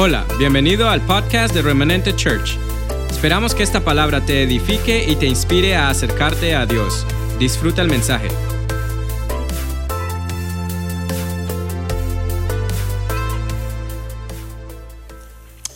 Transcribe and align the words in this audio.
Hola, 0.00 0.24
bienvenido 0.38 0.88
al 0.88 1.04
podcast 1.04 1.52
de 1.52 1.60
Remanente 1.60 2.14
Church. 2.14 2.56
Esperamos 3.10 3.52
que 3.52 3.64
esta 3.64 3.80
palabra 3.80 4.24
te 4.24 4.44
edifique 4.44 5.02
y 5.02 5.16
te 5.16 5.26
inspire 5.26 5.74
a 5.74 5.88
acercarte 5.90 6.54
a 6.54 6.66
Dios. 6.66 7.04
Disfruta 7.40 7.82
el 7.82 7.88
mensaje. 7.88 8.28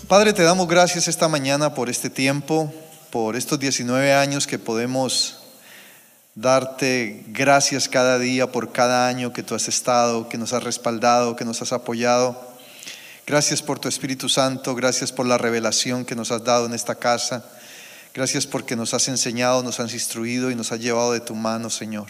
Padre, 0.07 0.32
te 0.32 0.45
damos 0.45 0.68
gracias 0.68 1.09
esta 1.09 1.27
mañana 1.27 1.75
por 1.75 1.91
este 1.91 2.09
tiempo, 2.09 2.73
por 3.11 3.34
estos 3.34 3.59
19 3.59 4.14
años 4.14 4.46
que 4.46 4.61
podemos 4.61 5.41
darte 6.36 7.25
gracias 7.27 7.89
cada 7.89 8.20
día 8.20 8.52
por 8.52 8.70
cada 8.70 9.09
año 9.09 9.32
que 9.32 9.43
tú 9.43 9.57
has 9.57 9.66
estado, 9.66 10.29
que 10.29 10.39
nos 10.39 10.52
has 10.52 10.62
respaldado, 10.62 11.34
que 11.34 11.45
nos 11.45 11.61
has 11.61 11.73
apoyado. 11.73 12.52
Gracias 13.33 13.62
por 13.62 13.79
tu 13.79 13.89
Espíritu 13.89 14.29
Santo, 14.29 14.75
gracias 14.75 15.11
por 15.11 15.25
la 15.25 15.39
revelación 15.39 16.04
que 16.04 16.14
nos 16.14 16.31
has 16.31 16.45
dado 16.45 16.67
en 16.67 16.75
esta 16.75 16.96
casa. 16.96 17.43
Gracias 18.13 18.46
porque 18.46 18.77
nos 18.77 18.93
has 18.93 19.09
enseñado, 19.09 19.63
nos 19.63 19.81
has 19.81 19.95
instruido 19.95 20.50
y 20.50 20.54
nos 20.54 20.71
has 20.71 20.81
llevado 20.81 21.14
de 21.14 21.21
tu 21.21 21.35
mano, 21.35 21.71
Señor. 21.71 22.09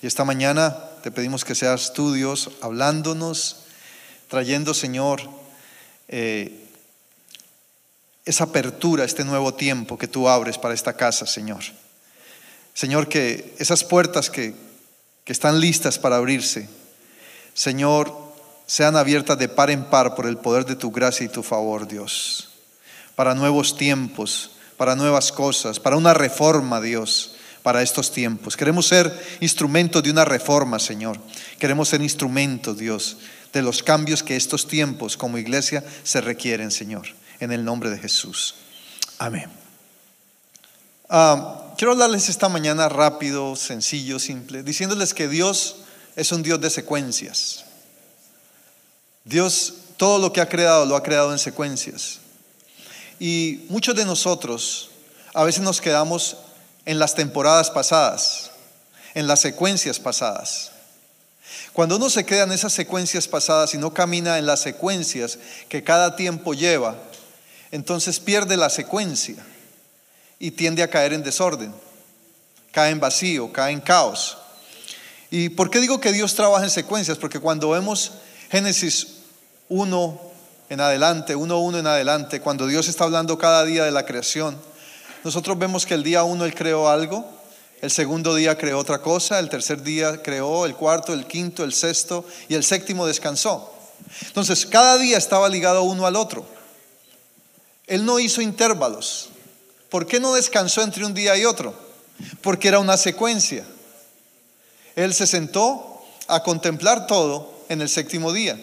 Y 0.00 0.06
esta 0.06 0.24
mañana 0.24 0.78
te 1.02 1.10
pedimos 1.10 1.44
que 1.44 1.56
seas 1.56 1.92
tú, 1.94 2.12
Dios, 2.12 2.48
hablándonos, 2.62 3.64
trayendo, 4.28 4.72
Señor, 4.72 5.20
eh, 6.06 6.64
esa 8.24 8.44
apertura, 8.44 9.04
este 9.04 9.24
nuevo 9.24 9.54
tiempo 9.54 9.98
que 9.98 10.06
tú 10.06 10.28
abres 10.28 10.58
para 10.58 10.74
esta 10.74 10.92
casa, 10.92 11.26
Señor. 11.26 11.64
Señor, 12.72 13.08
que 13.08 13.56
esas 13.58 13.82
puertas 13.82 14.30
que, 14.30 14.54
que 15.24 15.32
están 15.32 15.58
listas 15.58 15.98
para 15.98 16.18
abrirse, 16.18 16.68
Señor, 17.52 18.19
sean 18.70 18.94
abiertas 18.94 19.36
de 19.36 19.48
par 19.48 19.68
en 19.68 19.82
par 19.82 20.14
por 20.14 20.26
el 20.26 20.36
poder 20.36 20.64
de 20.64 20.76
tu 20.76 20.92
gracia 20.92 21.26
y 21.26 21.28
tu 21.28 21.42
favor, 21.42 21.88
Dios, 21.88 22.50
para 23.16 23.34
nuevos 23.34 23.76
tiempos, 23.76 24.52
para 24.76 24.94
nuevas 24.94 25.32
cosas, 25.32 25.80
para 25.80 25.96
una 25.96 26.14
reforma, 26.14 26.80
Dios, 26.80 27.34
para 27.64 27.82
estos 27.82 28.12
tiempos. 28.12 28.56
Queremos 28.56 28.86
ser 28.86 29.12
instrumentos 29.40 30.04
de 30.04 30.12
una 30.12 30.24
reforma, 30.24 30.78
Señor. 30.78 31.18
Queremos 31.58 31.88
ser 31.88 32.00
instrumentos, 32.00 32.78
Dios, 32.78 33.16
de 33.52 33.60
los 33.60 33.82
cambios 33.82 34.22
que 34.22 34.36
estos 34.36 34.68
tiempos 34.68 35.16
como 35.16 35.36
iglesia 35.36 35.82
se 36.04 36.20
requieren, 36.20 36.70
Señor, 36.70 37.08
en 37.40 37.50
el 37.50 37.64
nombre 37.64 37.90
de 37.90 37.98
Jesús. 37.98 38.54
Amén. 39.18 39.50
Ah, 41.08 41.74
quiero 41.76 41.90
hablarles 41.90 42.28
esta 42.28 42.48
mañana 42.48 42.88
rápido, 42.88 43.56
sencillo, 43.56 44.20
simple, 44.20 44.62
diciéndoles 44.62 45.12
que 45.12 45.26
Dios 45.26 45.78
es 46.14 46.30
un 46.30 46.44
Dios 46.44 46.60
de 46.60 46.70
secuencias. 46.70 47.64
Dios 49.24 49.74
todo 49.96 50.18
lo 50.18 50.32
que 50.32 50.40
ha 50.40 50.48
creado 50.48 50.86
lo 50.86 50.96
ha 50.96 51.02
creado 51.02 51.32
en 51.32 51.38
secuencias. 51.38 52.18
Y 53.18 53.66
muchos 53.68 53.94
de 53.94 54.04
nosotros 54.04 54.90
a 55.34 55.44
veces 55.44 55.62
nos 55.62 55.80
quedamos 55.80 56.38
en 56.86 56.98
las 56.98 57.14
temporadas 57.14 57.70
pasadas, 57.70 58.50
en 59.14 59.26
las 59.26 59.40
secuencias 59.40 60.00
pasadas. 60.00 60.72
Cuando 61.72 61.96
uno 61.96 62.10
se 62.10 62.24
queda 62.24 62.44
en 62.44 62.52
esas 62.52 62.72
secuencias 62.72 63.28
pasadas 63.28 63.74
y 63.74 63.78
no 63.78 63.92
camina 63.92 64.38
en 64.38 64.46
las 64.46 64.60
secuencias 64.60 65.38
que 65.68 65.84
cada 65.84 66.16
tiempo 66.16 66.54
lleva, 66.54 66.96
entonces 67.70 68.18
pierde 68.18 68.56
la 68.56 68.70
secuencia 68.70 69.36
y 70.38 70.52
tiende 70.52 70.82
a 70.82 70.90
caer 70.90 71.12
en 71.12 71.22
desorden, 71.22 71.72
cae 72.72 72.90
en 72.90 73.00
vacío, 73.00 73.52
cae 73.52 73.72
en 73.72 73.80
caos. 73.80 74.38
¿Y 75.30 75.50
por 75.50 75.70
qué 75.70 75.78
digo 75.78 76.00
que 76.00 76.12
Dios 76.12 76.34
trabaja 76.34 76.64
en 76.64 76.70
secuencias? 76.70 77.18
Porque 77.18 77.38
cuando 77.38 77.70
vemos 77.70 78.12
Génesis 78.50 79.06
1 79.68 80.20
en 80.70 80.80
adelante, 80.80 81.36
1.1 81.36 81.78
en 81.78 81.86
adelante, 81.86 82.40
cuando 82.40 82.66
Dios 82.66 82.88
está 82.88 83.04
hablando 83.04 83.38
cada 83.38 83.64
día 83.64 83.84
de 83.84 83.92
la 83.92 84.04
creación, 84.04 84.58
nosotros 85.22 85.56
vemos 85.56 85.86
que 85.86 85.94
el 85.94 86.02
día 86.02 86.24
1 86.24 86.44
Él 86.44 86.54
creó 86.54 86.88
algo, 86.88 87.24
el 87.80 87.92
segundo 87.92 88.34
día 88.34 88.58
creó 88.58 88.78
otra 88.78 89.00
cosa, 89.00 89.38
el 89.38 89.48
tercer 89.48 89.82
día 89.82 90.20
creó, 90.20 90.66
el 90.66 90.74
cuarto, 90.74 91.12
el 91.12 91.28
quinto, 91.28 91.62
el 91.62 91.72
sexto 91.72 92.24
y 92.48 92.54
el 92.54 92.64
séptimo 92.64 93.06
descansó. 93.06 93.72
Entonces, 94.26 94.66
cada 94.66 94.98
día 94.98 95.16
estaba 95.16 95.48
ligado 95.48 95.84
uno 95.84 96.06
al 96.06 96.16
otro. 96.16 96.44
Él 97.86 98.04
no 98.04 98.18
hizo 98.18 98.42
intervalos. 98.42 99.30
¿Por 99.90 100.06
qué 100.06 100.18
no 100.18 100.34
descansó 100.34 100.82
entre 100.82 101.04
un 101.04 101.14
día 101.14 101.36
y 101.36 101.44
otro? 101.44 101.72
Porque 102.42 102.66
era 102.66 102.80
una 102.80 102.96
secuencia. 102.96 103.64
Él 104.96 105.14
se 105.14 105.28
sentó 105.28 106.02
a 106.26 106.42
contemplar 106.42 107.06
todo 107.06 107.59
en 107.70 107.80
el 107.80 107.88
séptimo 107.88 108.32
día. 108.32 108.60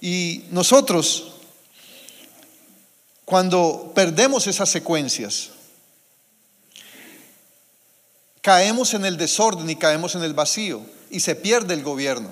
Y 0.00 0.44
nosotros, 0.50 1.32
cuando 3.24 3.92
perdemos 3.94 4.48
esas 4.48 4.68
secuencias, 4.68 5.50
caemos 8.42 8.92
en 8.94 9.06
el 9.06 9.16
desorden 9.16 9.70
y 9.70 9.76
caemos 9.76 10.16
en 10.16 10.24
el 10.24 10.34
vacío 10.34 10.82
y 11.08 11.20
se 11.20 11.36
pierde 11.36 11.72
el 11.72 11.84
gobierno. 11.84 12.28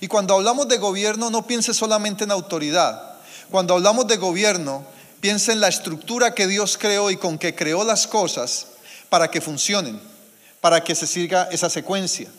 Y 0.00 0.08
cuando 0.08 0.34
hablamos 0.34 0.66
de 0.66 0.78
gobierno, 0.78 1.28
no 1.28 1.46
piense 1.46 1.74
solamente 1.74 2.24
en 2.24 2.30
autoridad. 2.30 3.16
Cuando 3.50 3.74
hablamos 3.74 4.06
de 4.06 4.16
gobierno, 4.16 4.84
piense 5.20 5.52
en 5.52 5.60
la 5.60 5.68
estructura 5.68 6.34
que 6.34 6.46
Dios 6.46 6.78
creó 6.78 7.10
y 7.10 7.18
con 7.18 7.38
que 7.38 7.54
creó 7.54 7.84
las 7.84 8.06
cosas 8.06 8.68
para 9.10 9.30
que 9.30 9.42
funcionen, 9.42 10.00
para 10.62 10.82
que 10.82 10.94
se 10.94 11.06
siga 11.06 11.48
esa 11.52 11.68
secuencia. 11.68 12.30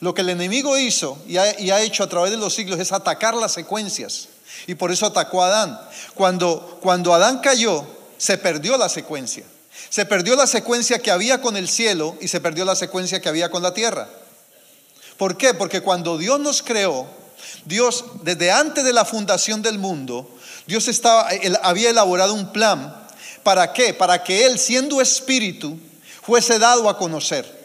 Lo 0.00 0.14
que 0.14 0.22
el 0.22 0.30
enemigo 0.30 0.78
hizo 0.78 1.18
y 1.28 1.36
ha, 1.36 1.80
hecho 1.80 2.02
a 2.02 2.08
través 2.08 2.30
de 2.30 2.38
los 2.38 2.54
siglos 2.54 2.80
es 2.80 2.90
atacar 2.90 3.34
las 3.34 3.52
secuencias. 3.52 4.28
Y 4.66 4.74
por 4.74 4.90
eso 4.90 5.06
atacó 5.06 5.42
a 5.42 5.48
Adán. 5.48 5.80
Cuando, 6.14 7.14
Adán 7.14 7.40
cayó, 7.40 7.86
se 8.16 8.38
perdió 8.38 8.78
la 8.78 8.88
secuencia. 8.88 9.44
Se 9.90 10.06
perdió 10.06 10.36
la 10.36 10.46
secuencia 10.46 10.98
que 11.00 11.10
había 11.10 11.42
con 11.42 11.56
el 11.56 11.68
cielo 11.68 12.16
y 12.20 12.28
se 12.28 12.40
perdió 12.40 12.64
la 12.64 12.76
secuencia 12.76 13.20
que 13.20 13.28
había 13.28 13.50
con 13.50 13.62
la 13.62 13.74
tierra. 13.74 14.08
¿Por 15.18 15.36
qué? 15.36 15.52
Porque 15.52 15.82
cuando 15.82 16.16
Dios 16.16 16.40
nos 16.40 16.62
creó, 16.62 17.06
Dios, 17.66 18.04
desde 18.22 18.50
antes 18.50 18.84
de 18.84 18.94
la 18.94 19.04
fundación 19.04 19.60
del 19.60 19.78
mundo, 19.78 20.28
Dios 20.66 20.88
estaba, 20.88 21.28
había 21.62 21.90
elaborado 21.90 22.32
un 22.32 22.52
plan. 22.52 22.96
¿Para 23.42 23.74
qué? 23.74 23.92
Para 23.92 24.24
que 24.24 24.46
Él, 24.46 24.58
siendo 24.58 25.00
espíritu, 25.00 25.78
fuese 26.22 26.58
dado 26.58 26.88
a 26.88 26.96
conocer. 26.96 27.59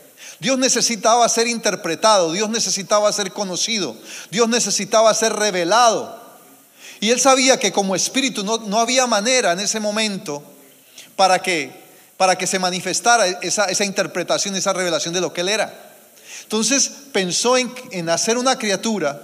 Dios 0.46 0.60
necesitaba 0.60 1.28
ser 1.28 1.48
interpretado, 1.48 2.32
Dios 2.32 2.52
necesitaba 2.52 3.12
ser 3.12 3.32
conocido, 3.32 3.98
Dios 4.30 4.48
necesitaba 4.48 5.12
ser 5.16 5.34
revelado. 5.34 6.22
Y 7.00 7.10
él 7.10 7.20
sabía 7.20 7.58
que 7.58 7.72
como 7.72 7.96
espíritu 7.96 8.44
no, 8.44 8.80
había 8.80 9.08
manera 9.08 9.54
en 9.54 9.60
ese 9.60 9.80
momento 9.80 10.44
para 11.16 11.42
que, 11.42 11.72
para 12.16 12.38
que 12.38 12.46
se 12.46 12.60
manifestara 12.60 13.26
esa, 13.26 13.66
esa, 13.66 13.86
interpretación, 13.86 14.56
esa 14.56 14.72
revelación 14.72 15.16
de 15.16 15.22
lo 15.22 15.34
que 15.34 15.42
él 15.42 15.50
era. 15.50 15.74
Entonces 16.44 16.92
pensó 17.12 17.58
en, 17.58 17.74
en 17.90 18.08
hacer 18.10 18.38
una 18.38 18.56
criatura 18.60 19.20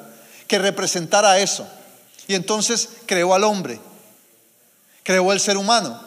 que 0.48 0.58
representara 0.58 1.38
eso. 1.38 1.68
Y 2.28 2.34
entonces 2.34 2.90
creó 3.06 3.36
al 3.36 3.44
hombre, 3.44 3.80
creó 5.04 5.32
el 5.32 5.40
ser 5.40 5.58
humano. 5.58 6.02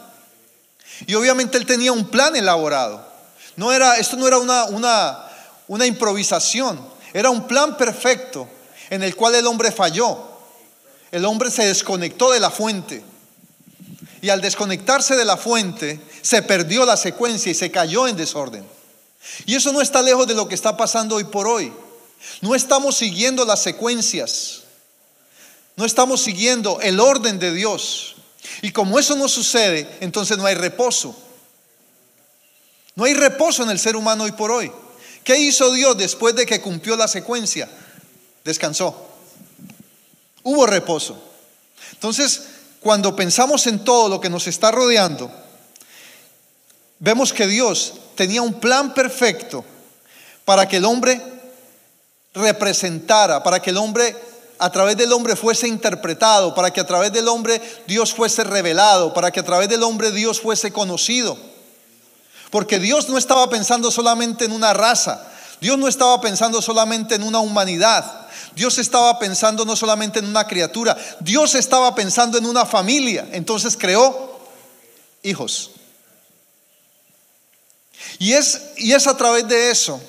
Y 1.07 1.15
obviamente 1.15 1.57
él 1.57 1.67
tenía 1.67 1.93
un 1.93 2.09
plan 2.09 2.35
elaborado. 2.35 3.14
No 3.57 3.73
era, 3.73 3.97
esto 3.97 4.17
no 4.17 4.27
era 4.27 4.39
una, 4.39 4.65
una, 4.65 5.25
una 5.69 5.87
improvisación, 5.87 6.81
era 7.13 7.31
un 7.31 7.47
plan 7.47 7.77
perfecto 7.77 8.49
en 8.91 9.03
el 9.03 9.15
cual 9.17 9.35
el 9.35 9.47
hombre 9.47 9.71
falló. 9.73 10.35
El 11.11 11.25
hombre 11.25 11.51
se 11.51 11.67
desconectó 11.67 12.33
de 12.33 12.41
la 12.41 12.51
fuente. 12.51 13.05
Y 14.21 14.31
al 14.31 14.41
desconectarse 14.41 15.17
de 15.17 15.25
la 15.25 15.37
fuente, 15.37 16.01
se 16.23 16.43
perdió 16.43 16.85
la 16.85 16.97
secuencia 16.97 17.53
y 17.53 17.55
se 17.55 17.71
cayó 17.71 18.09
en 18.09 18.17
desorden. 18.17 18.67
Y 19.47 19.55
eso 19.55 19.73
no 19.73 19.81
está 19.81 20.03
lejos 20.03 20.27
de 20.27 20.35
lo 20.35 20.49
que 20.49 20.55
está 20.55 20.77
pasando 20.77 21.17
hoy 21.17 21.25
por 21.25 21.47
hoy. 21.47 21.73
No 22.41 22.55
estamos 22.55 22.97
siguiendo 22.97 23.45
las 23.45 23.63
secuencias. 23.63 24.63
No 25.77 25.85
estamos 25.85 26.23
siguiendo 26.23 26.81
el 26.81 27.01
orden 27.01 27.39
de 27.39 27.53
Dios. 27.53 28.17
Y 28.63 28.73
como 28.73 28.99
eso 28.99 29.17
no 29.17 29.29
sucede, 29.29 29.89
entonces 30.01 30.39
no 30.39 30.47
hay 30.47 30.55
reposo. 30.55 31.17
No 32.97 33.05
hay 33.05 33.15
reposo 33.15 33.63
en 33.63 33.71
el 33.71 33.79
ser 33.79 33.97
humano 33.97 34.25
hoy 34.25 34.33
por 34.33 34.51
hoy. 34.51 34.71
¿Qué 35.25 35.39
hizo 35.39 35.73
Dios 35.73 35.97
después 35.97 36.35
de 36.35 36.47
que 36.47 36.61
cumplió 36.61 36.97
la 36.97 37.09
secuencia? 37.09 37.69
Descansó. 38.45 39.09
Hubo 40.43 40.67
reposo. 40.67 41.21
Entonces, 41.93 42.43
cuando 42.81 43.17
pensamos 43.17 43.67
en 43.67 43.83
todo 43.83 44.09
lo 44.09 44.21
que 44.21 44.29
nos 44.29 44.47
está 44.47 44.71
rodeando, 44.71 45.31
vemos 46.99 47.33
que 47.33 47.47
Dios 47.47 47.95
tenía 48.15 48.43
un 48.43 48.61
plan 48.61 48.93
perfecto 48.93 49.65
para 50.45 50.69
que 50.69 50.77
el 50.77 50.85
hombre 50.85 51.21
representara, 52.35 53.43
para 53.43 53.61
que 53.61 53.71
el 53.71 53.79
hombre 53.79 54.15
a 54.59 54.71
través 54.71 54.97
del 54.97 55.13
hombre 55.13 55.35
fuese 55.35 55.67
interpretado, 55.67 56.55
para 56.55 56.71
que 56.71 56.81
a 56.81 56.87
través 56.87 57.13
del 57.13 57.29
hombre 57.29 57.61
Dios 57.87 58.13
fuese 58.15 58.45
revelado, 58.45 59.15
para 59.15 59.31
que 59.31 59.41
a 59.41 59.45
través 59.45 59.69
del 59.69 59.83
hombre 59.83 60.11
Dios 60.11 60.41
fuese 60.41 60.73
conocido. 60.73 61.54
Porque 62.51 62.79
Dios 62.79 63.09
no 63.09 63.19
estaba 63.19 63.49
pensando 63.51 63.91
solamente 63.91 64.45
en 64.45 64.53
una 64.53 64.73
raza, 64.73 65.27
Dios 65.61 65.79
no 65.79 65.89
estaba 65.89 66.21
pensando 66.21 66.61
solamente 66.63 67.15
en 67.15 67.23
una 67.23 67.41
humanidad, 67.41 68.29
Dios 68.55 68.79
estaba 68.79 69.19
pensando 69.19 69.65
no 69.65 69.77
solamente 69.77 70.19
en 70.21 70.27
una 70.27 70.47
criatura, 70.47 70.97
Dios 71.21 71.55
estaba 71.55 71.95
pensando 71.95 72.39
en 72.39 72.47
una 72.47 72.65
familia. 72.65 73.29
Entonces 73.33 73.77
creó 73.77 74.39
hijos. 75.23 75.73
Y 78.19 78.33
es, 78.33 78.61
y 78.77 78.93
es 78.93 79.07
a 79.07 79.17
través 79.17 79.49
de 79.49 79.71
eso 79.71 80.01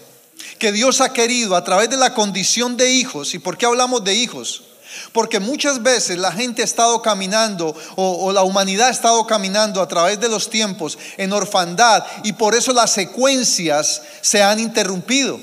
que 0.59 0.71
Dios 0.71 1.01
ha 1.01 1.11
querido, 1.11 1.55
a 1.55 1.63
través 1.63 1.89
de 1.89 1.97
la 1.97 2.13
condición 2.13 2.77
de 2.77 2.91
hijos. 2.91 3.33
¿Y 3.33 3.39
por 3.39 3.57
qué 3.57 3.65
hablamos 3.65 4.03
de 4.03 4.13
hijos? 4.13 4.63
Porque 5.11 5.39
muchas 5.39 5.81
veces 5.81 6.17
la 6.17 6.31
gente 6.31 6.61
ha 6.61 6.65
estado 6.65 7.01
caminando 7.01 7.75
o, 7.95 8.31
la 8.31 8.43
humanidad 8.43 8.87
ha 8.87 8.91
estado 8.91 9.25
caminando 9.25 9.81
a 9.81 9.87
través 9.87 10.19
de 10.19 10.29
los 10.29 10.49
tiempos 10.49 10.97
en 11.17 11.33
orfandad 11.33 12.03
y 12.23 12.33
por 12.33 12.55
eso 12.55 12.73
las 12.73 12.91
secuencias 12.91 14.01
se 14.21 14.43
han 14.43 14.59
interrumpido. 14.59 15.39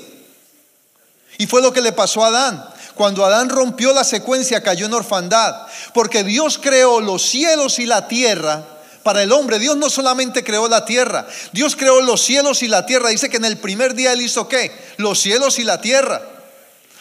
Y 1.37 1.47
fue 1.47 1.61
lo 1.61 1.73
que 1.73 1.81
le 1.81 1.91
pasó 1.91 2.23
a 2.23 2.27
Adán. 2.27 2.69
Cuando 2.95 3.25
Adán 3.25 3.49
rompió 3.49 3.93
la 3.93 4.03
secuencia 4.03 4.61
cayó 4.61 4.85
en 4.85 4.93
orfandad. 4.93 5.67
Porque 5.93 6.23
Dios 6.23 6.59
creó 6.61 7.01
los 7.01 7.23
cielos 7.23 7.79
y 7.79 7.85
la 7.85 8.07
tierra 8.07 8.63
para 9.03 9.21
el 9.21 9.31
hombre. 9.31 9.59
Dios 9.59 9.77
no 9.77 9.89
solamente 9.89 10.43
creó 10.43 10.67
la 10.67 10.85
tierra, 10.85 11.27
Dios 11.51 11.75
creó 11.75 12.01
los 12.01 12.21
cielos 12.21 12.63
y 12.63 12.67
la 12.67 12.85
tierra. 12.85 13.09
Dice 13.09 13.29
que 13.29 13.37
en 13.37 13.45
el 13.45 13.57
primer 13.57 13.93
día 13.93 14.13
Él 14.13 14.21
hizo 14.21 14.47
qué? 14.47 14.71
Los 14.97 15.19
cielos 15.19 15.59
y 15.59 15.63
la 15.63 15.79
tierra. 15.79 16.21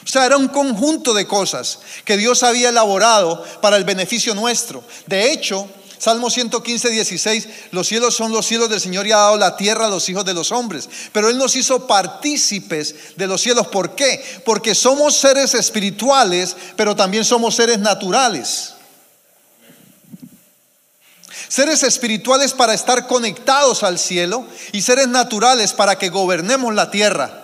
O 0.05 0.09
sea, 0.09 0.27
era 0.27 0.37
un 0.37 0.49
conjunto 0.49 1.15
de 1.15 1.27
cosas 1.27 1.79
que 2.05 2.17
Dios 2.17 2.43
había 2.43 2.71
elaborado 2.71 3.45
para 3.61 3.77
el 3.77 3.85
beneficio 3.85 4.35
nuestro. 4.35 4.83
De 5.07 5.33
hecho, 5.33 5.69
Salmo 6.03 6.31
115, 6.31 6.91
16, 6.91 7.49
los 7.71 7.87
cielos 7.87 8.17
son 8.17 8.33
los 8.33 8.45
cielos 8.45 8.69
del 8.69 8.81
Señor 8.81 9.07
y 9.07 9.13
ha 9.13 9.19
dado 9.19 9.37
la 9.37 9.57
tierra 9.57 9.87
a 9.87 9.89
los 9.89 10.09
hijos 10.09 10.25
de 10.25 10.35
los 10.35 10.51
hombres. 10.51 10.89
Pero 11.13 11.29
Él 11.29 11.39
nos 11.39 11.55
hizo 11.55 11.87
partícipes 11.87 13.17
de 13.17 13.29
los 13.29 13.41
cielos. 13.41 13.69
¿Por 13.69 13.95
qué? 13.95 14.21
Porque 14.45 14.75
somos 14.75 15.15
seres 15.15 15.55
espirituales, 15.55 16.57
pero 16.75 16.97
también 16.97 17.25
somos 17.25 17.55
seres 17.55 17.79
naturales. 17.79 18.75
Seres 21.47 21.85
espirituales 21.85 22.53
para 22.53 22.75
estar 22.75 23.07
conectados 23.07 23.85
al 23.85 23.97
cielo 23.97 24.45
y 24.73 24.83
seres 24.83 25.07
naturales 25.07 25.73
para 25.73 25.99
que 25.99 26.09
gobernemos 26.09 26.75
la 26.75 26.91
tierra. 26.91 27.42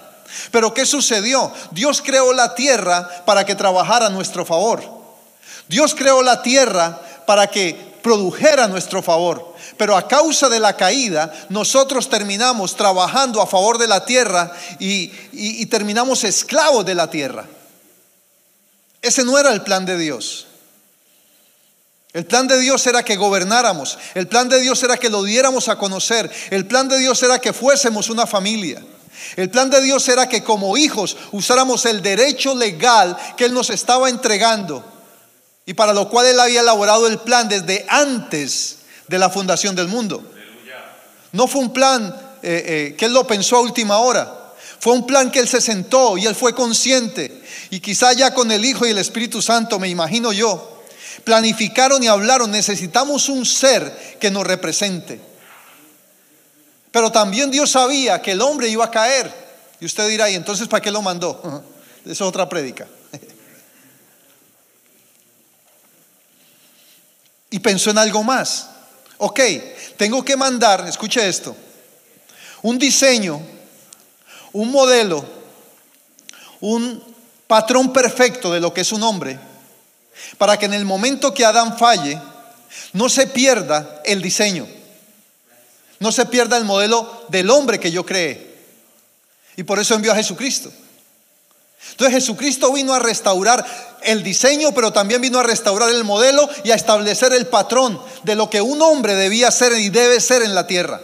Pero 0.50 0.74
¿qué 0.74 0.86
sucedió? 0.86 1.52
Dios 1.70 2.02
creó 2.02 2.32
la 2.32 2.54
tierra 2.54 3.24
para 3.24 3.44
que 3.44 3.54
trabajara 3.54 4.06
a 4.06 4.10
nuestro 4.10 4.44
favor. 4.44 4.82
Dios 5.68 5.94
creó 5.94 6.22
la 6.22 6.42
tierra 6.42 7.00
para 7.26 7.46
que 7.46 7.88
produjera 8.02 8.64
a 8.64 8.68
nuestro 8.68 9.02
favor. 9.02 9.54
Pero 9.76 9.96
a 9.96 10.08
causa 10.08 10.48
de 10.48 10.60
la 10.60 10.76
caída, 10.76 11.32
nosotros 11.50 12.08
terminamos 12.08 12.74
trabajando 12.74 13.42
a 13.42 13.46
favor 13.46 13.78
de 13.78 13.86
la 13.86 14.04
tierra 14.04 14.50
y, 14.78 15.12
y, 15.32 15.66
terminamos 15.66 16.24
esclavos 16.24 16.84
de 16.84 16.94
la 16.94 17.10
tierra. 17.10 17.44
Ese 19.02 19.24
no 19.24 19.38
era 19.38 19.52
el 19.52 19.62
plan 19.62 19.84
de 19.84 19.98
Dios. 19.98 20.46
El 22.14 22.24
plan 22.24 22.48
de 22.48 22.58
Dios 22.58 22.86
era 22.86 23.04
que 23.04 23.16
gobernáramos. 23.16 23.98
El 24.14 24.26
plan 24.26 24.48
de 24.48 24.58
Dios 24.60 24.82
era 24.82 24.96
que 24.96 25.10
lo 25.10 25.22
diéramos 25.22 25.68
a 25.68 25.76
conocer. 25.76 26.30
El 26.50 26.66
plan 26.66 26.88
de 26.88 26.98
Dios 26.98 27.22
era 27.22 27.38
que 27.38 27.52
fuésemos 27.52 28.08
una 28.08 28.26
familia. 28.26 28.82
El 29.36 29.50
plan 29.50 29.70
de 29.70 29.80
Dios 29.82 30.08
era 30.08 30.28
que 30.28 30.42
como 30.42 30.76
hijos 30.76 31.16
usáramos 31.32 31.84
el 31.86 32.02
derecho 32.02 32.54
legal 32.54 33.16
que 33.36 33.44
Él 33.44 33.54
nos 33.54 33.70
estaba 33.70 34.08
entregando 34.08 34.84
y 35.66 35.74
para 35.74 35.92
lo 35.92 36.08
cual 36.08 36.26
Él 36.26 36.40
había 36.40 36.60
elaborado 36.60 37.06
el 37.06 37.18
plan 37.18 37.48
desde 37.48 37.84
antes 37.88 38.78
de 39.06 39.18
la 39.18 39.28
fundación 39.28 39.76
del 39.76 39.88
mundo. 39.88 40.22
No 41.32 41.46
fue 41.46 41.60
un 41.60 41.72
plan 41.72 42.08
eh, 42.42 42.64
eh, 42.66 42.94
que 42.96 43.04
Él 43.04 43.12
lo 43.12 43.26
pensó 43.26 43.56
a 43.56 43.60
última 43.60 43.98
hora. 43.98 44.34
Fue 44.80 44.92
un 44.92 45.06
plan 45.06 45.30
que 45.30 45.40
Él 45.40 45.48
se 45.48 45.60
sentó 45.60 46.16
y 46.16 46.26
Él 46.26 46.34
fue 46.34 46.54
consciente. 46.54 47.42
Y 47.68 47.80
quizá 47.80 48.12
ya 48.14 48.32
con 48.32 48.50
el 48.50 48.64
Hijo 48.64 48.86
y 48.86 48.90
el 48.90 48.98
Espíritu 48.98 49.42
Santo, 49.42 49.78
me 49.78 49.88
imagino 49.88 50.32
yo, 50.32 50.82
planificaron 51.24 52.02
y 52.02 52.06
hablaron, 52.06 52.50
necesitamos 52.50 53.28
un 53.28 53.44
ser 53.44 54.16
que 54.18 54.30
nos 54.30 54.46
represente. 54.46 55.27
Pero 56.98 57.12
también 57.12 57.48
Dios 57.48 57.70
sabía 57.70 58.20
que 58.20 58.32
el 58.32 58.42
hombre 58.42 58.68
iba 58.68 58.84
a 58.84 58.90
caer. 58.90 59.32
Y 59.78 59.86
usted 59.86 60.08
dirá, 60.08 60.28
¿y 60.28 60.34
entonces 60.34 60.66
para 60.66 60.80
qué 60.80 60.90
lo 60.90 61.00
mandó? 61.00 61.40
Esa 62.02 62.10
es 62.10 62.20
otra 62.20 62.48
prédica. 62.48 62.88
Y 67.50 67.60
pensó 67.60 67.90
en 67.90 67.98
algo 67.98 68.24
más. 68.24 68.68
Ok, 69.18 69.38
tengo 69.96 70.24
que 70.24 70.36
mandar, 70.36 70.88
escuche 70.88 71.28
esto, 71.28 71.54
un 72.62 72.76
diseño, 72.80 73.40
un 74.52 74.72
modelo, 74.72 75.24
un 76.60 77.00
patrón 77.46 77.92
perfecto 77.92 78.52
de 78.52 78.58
lo 78.58 78.74
que 78.74 78.80
es 78.80 78.90
un 78.90 79.04
hombre 79.04 79.38
para 80.36 80.58
que 80.58 80.66
en 80.66 80.74
el 80.74 80.84
momento 80.84 81.32
que 81.32 81.44
Adán 81.44 81.78
falle, 81.78 82.20
no 82.92 83.08
se 83.08 83.28
pierda 83.28 84.02
el 84.04 84.20
diseño, 84.20 84.66
no 86.00 86.12
se 86.12 86.26
pierda 86.26 86.56
el 86.56 86.64
modelo 86.64 87.26
del 87.28 87.50
hombre 87.50 87.80
que 87.80 87.90
yo 87.90 88.04
creé. 88.06 88.48
Y 89.56 89.64
por 89.64 89.78
eso 89.78 89.94
envió 89.94 90.12
a 90.12 90.16
Jesucristo. 90.16 90.70
Entonces 91.90 92.14
Jesucristo 92.14 92.72
vino 92.72 92.94
a 92.94 92.98
restaurar 92.98 93.64
el 94.02 94.22
diseño, 94.22 94.72
pero 94.72 94.92
también 94.92 95.20
vino 95.20 95.38
a 95.38 95.42
restaurar 95.42 95.90
el 95.90 96.04
modelo 96.04 96.48
y 96.64 96.70
a 96.70 96.74
establecer 96.74 97.32
el 97.32 97.46
patrón 97.46 98.00
de 98.22 98.34
lo 98.34 98.50
que 98.50 98.60
un 98.60 98.80
hombre 98.82 99.14
debía 99.14 99.50
ser 99.50 99.72
y 99.72 99.88
debe 99.88 100.20
ser 100.20 100.42
en 100.42 100.54
la 100.54 100.66
tierra. 100.66 101.00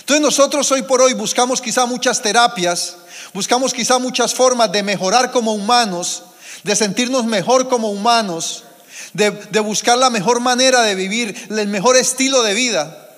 Entonces 0.00 0.22
nosotros 0.22 0.70
hoy 0.72 0.82
por 0.82 1.02
hoy 1.02 1.12
buscamos 1.12 1.60
quizá 1.60 1.86
muchas 1.86 2.20
terapias, 2.22 2.96
buscamos 3.32 3.72
quizá 3.72 3.98
muchas 3.98 4.34
formas 4.34 4.72
de 4.72 4.82
mejorar 4.82 5.30
como 5.30 5.52
humanos, 5.52 6.24
de 6.64 6.74
sentirnos 6.74 7.24
mejor 7.26 7.68
como 7.68 7.90
humanos, 7.90 8.64
de, 9.12 9.30
de, 9.30 9.60
buscar 9.60 9.98
la 9.98 10.10
mejor 10.10 10.40
manera 10.40 10.82
de 10.82 10.94
vivir, 10.94 11.48
el 11.50 11.68
mejor 11.68 11.96
estilo 11.96 12.42
de 12.42 12.54
vida. 12.54 13.09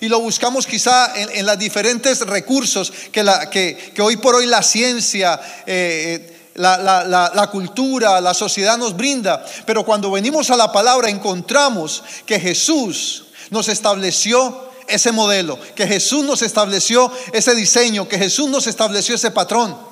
Y 0.00 0.08
lo 0.08 0.20
buscamos 0.20 0.66
quizá 0.66 1.12
en, 1.16 1.28
en 1.30 1.46
los 1.46 1.58
diferentes 1.58 2.20
recursos 2.20 2.92
que, 3.12 3.92
hoy 4.00 4.16
por 4.16 4.34
hoy 4.36 4.46
la 4.46 4.62
ciencia, 4.62 5.40
eh, 5.66 6.50
la, 6.54 6.78
la, 6.78 7.32
la, 7.34 7.46
cultura, 7.48 8.20
la 8.20 8.34
sociedad 8.34 8.78
nos 8.78 8.96
brinda. 8.96 9.44
Pero 9.66 9.84
cuando 9.84 10.10
venimos 10.10 10.50
a 10.50 10.56
la 10.56 10.72
palabra 10.72 11.08
encontramos 11.08 12.02
que 12.26 12.38
Jesús 12.38 13.24
nos 13.50 13.68
estableció 13.68 14.70
ese 14.86 15.12
modelo, 15.12 15.58
que 15.74 15.86
Jesús 15.86 16.24
nos 16.24 16.42
estableció 16.42 17.10
ese 17.32 17.54
diseño, 17.54 18.08
que 18.08 18.18
Jesús 18.18 18.48
nos 18.48 18.66
estableció 18.66 19.14
ese 19.14 19.30
patrón. 19.30 19.89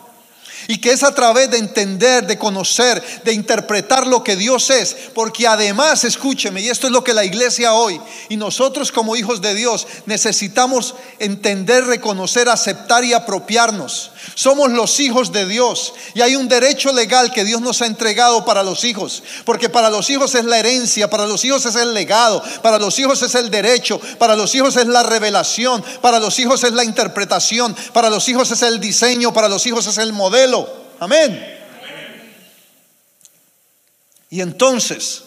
Y 0.66 0.78
que 0.78 0.92
es 0.92 1.02
a 1.02 1.14
través 1.14 1.50
de 1.50 1.58
entender, 1.58 2.26
de 2.26 2.38
conocer, 2.38 3.02
de 3.24 3.32
interpretar 3.32 4.06
lo 4.06 4.24
que 4.24 4.36
Dios 4.36 4.70
es. 4.70 4.96
Porque 5.14 5.46
además, 5.46 6.04
escúcheme, 6.04 6.60
y 6.60 6.68
esto 6.68 6.86
es 6.88 6.92
lo 6.92 7.04
que 7.04 7.14
la 7.14 7.24
iglesia 7.24 7.74
hoy, 7.74 8.00
y 8.28 8.36
nosotros 8.36 8.92
como 8.92 9.16
hijos 9.16 9.40
de 9.40 9.54
Dios 9.54 9.86
necesitamos 10.06 10.94
entender, 11.18 11.84
reconocer, 11.84 12.48
aceptar 12.48 13.04
y 13.04 13.12
apropiarnos. 13.12 14.10
Somos 14.34 14.70
los 14.70 15.00
hijos 15.00 15.32
de 15.32 15.46
Dios. 15.46 15.94
Y 16.14 16.20
hay 16.20 16.36
un 16.36 16.48
derecho 16.48 16.92
legal 16.92 17.32
que 17.32 17.44
Dios 17.44 17.60
nos 17.60 17.82
ha 17.82 17.86
entregado 17.86 18.44
para 18.44 18.62
los 18.62 18.84
hijos. 18.84 19.22
Porque 19.44 19.68
para 19.68 19.90
los 19.90 20.10
hijos 20.10 20.34
es 20.34 20.44
la 20.44 20.58
herencia, 20.58 21.10
para 21.10 21.26
los 21.26 21.44
hijos 21.44 21.66
es 21.66 21.76
el 21.76 21.94
legado, 21.94 22.42
para 22.62 22.78
los 22.78 22.98
hijos 22.98 23.22
es 23.22 23.34
el 23.34 23.50
derecho, 23.50 24.00
para 24.18 24.36
los 24.36 24.54
hijos 24.54 24.76
es 24.76 24.86
la 24.86 25.02
revelación, 25.02 25.84
para 26.00 26.18
los 26.20 26.38
hijos 26.38 26.64
es 26.64 26.72
la 26.72 26.84
interpretación, 26.84 27.76
para 27.92 28.10
los 28.10 28.28
hijos 28.28 28.50
es 28.50 28.62
el 28.62 28.80
diseño, 28.80 29.32
para 29.32 29.48
los 29.48 29.66
hijos 29.66 29.86
es 29.86 29.98
el 29.98 30.12
modelo. 30.12 30.47
Amén. 31.00 31.56
Y 34.30 34.40
entonces, 34.40 35.22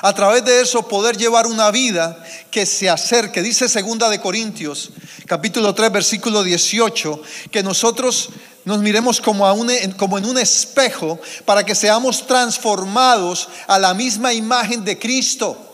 a 0.00 0.12
través 0.14 0.44
de 0.44 0.60
eso 0.60 0.88
poder 0.88 1.16
llevar 1.16 1.46
una 1.46 1.70
vida 1.70 2.22
que 2.50 2.66
se 2.66 2.88
acerque, 2.88 3.42
dice 3.42 3.68
segunda 3.68 4.08
de 4.08 4.20
Corintios, 4.20 4.90
capítulo 5.26 5.74
3, 5.74 5.92
versículo 5.92 6.42
18, 6.42 7.22
que 7.50 7.62
nosotros 7.62 8.30
nos 8.64 8.78
miremos 8.78 9.20
como, 9.20 9.46
a 9.46 9.52
un, 9.52 9.70
como 9.96 10.18
en 10.18 10.26
un 10.26 10.38
espejo 10.38 11.20
para 11.44 11.64
que 11.64 11.74
seamos 11.74 12.26
transformados 12.26 13.48
a 13.66 13.78
la 13.78 13.94
misma 13.94 14.32
imagen 14.32 14.84
de 14.84 14.98
Cristo. 14.98 15.67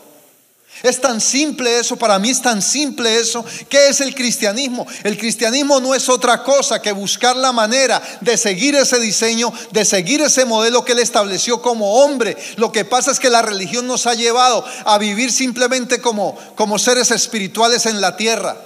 Es 0.83 0.99
tan 0.99 1.21
simple 1.21 1.79
eso, 1.79 1.95
para 1.95 2.19
mí 2.19 2.29
es 2.29 2.41
tan 2.41 2.61
simple 2.61 3.17
eso. 3.17 3.45
¿Qué 3.69 3.87
es 3.87 4.01
el 4.01 4.13
cristianismo? 4.13 4.85
El 5.03 5.17
cristianismo 5.17 5.79
no 5.79 5.95
es 5.95 6.09
otra 6.09 6.43
cosa 6.43 6.81
que 6.81 6.91
buscar 6.91 7.35
la 7.35 7.51
manera 7.51 8.01
de 8.21 8.37
seguir 8.37 8.75
ese 8.75 8.99
diseño, 8.99 9.51
de 9.71 9.85
seguir 9.85 10.21
ese 10.21 10.45
modelo 10.45 10.83
que 10.83 10.91
él 10.91 10.99
estableció 10.99 11.61
como 11.61 12.03
hombre. 12.03 12.37
Lo 12.57 12.71
que 12.71 12.85
pasa 12.85 13.11
es 13.11 13.19
que 13.19 13.29
la 13.29 13.41
religión 13.41 13.87
nos 13.87 14.05
ha 14.05 14.13
llevado 14.13 14.65
a 14.85 14.97
vivir 14.97 15.31
simplemente 15.31 16.01
como, 16.01 16.37
como 16.55 16.77
seres 16.77 17.11
espirituales 17.11 17.85
en 17.85 18.01
la 18.01 18.17
tierra 18.17 18.57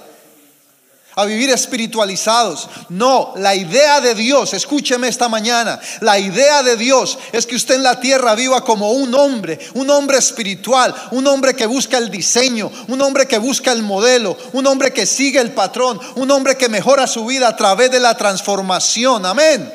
a 1.16 1.24
vivir 1.24 1.50
espiritualizados. 1.50 2.68
No, 2.88 3.32
la 3.36 3.54
idea 3.54 4.00
de 4.00 4.14
Dios, 4.14 4.54
escúcheme 4.54 5.08
esta 5.08 5.28
mañana, 5.28 5.80
la 6.00 6.18
idea 6.18 6.62
de 6.62 6.76
Dios 6.76 7.18
es 7.32 7.46
que 7.46 7.56
usted 7.56 7.76
en 7.76 7.82
la 7.82 8.00
tierra 8.00 8.34
viva 8.34 8.64
como 8.64 8.92
un 8.92 9.14
hombre, 9.14 9.58
un 9.74 9.90
hombre 9.90 10.18
espiritual, 10.18 10.94
un 11.10 11.26
hombre 11.26 11.54
que 11.54 11.66
busca 11.66 11.98
el 11.98 12.10
diseño, 12.10 12.70
un 12.88 13.00
hombre 13.02 13.26
que 13.26 13.38
busca 13.38 13.72
el 13.72 13.82
modelo, 13.82 14.36
un 14.52 14.66
hombre 14.66 14.92
que 14.92 15.06
sigue 15.06 15.40
el 15.40 15.52
patrón, 15.52 16.00
un 16.16 16.30
hombre 16.30 16.56
que 16.56 16.68
mejora 16.68 17.06
su 17.06 17.24
vida 17.26 17.48
a 17.48 17.56
través 17.56 17.90
de 17.90 18.00
la 18.00 18.16
transformación. 18.16 19.26
Amén. 19.26 19.72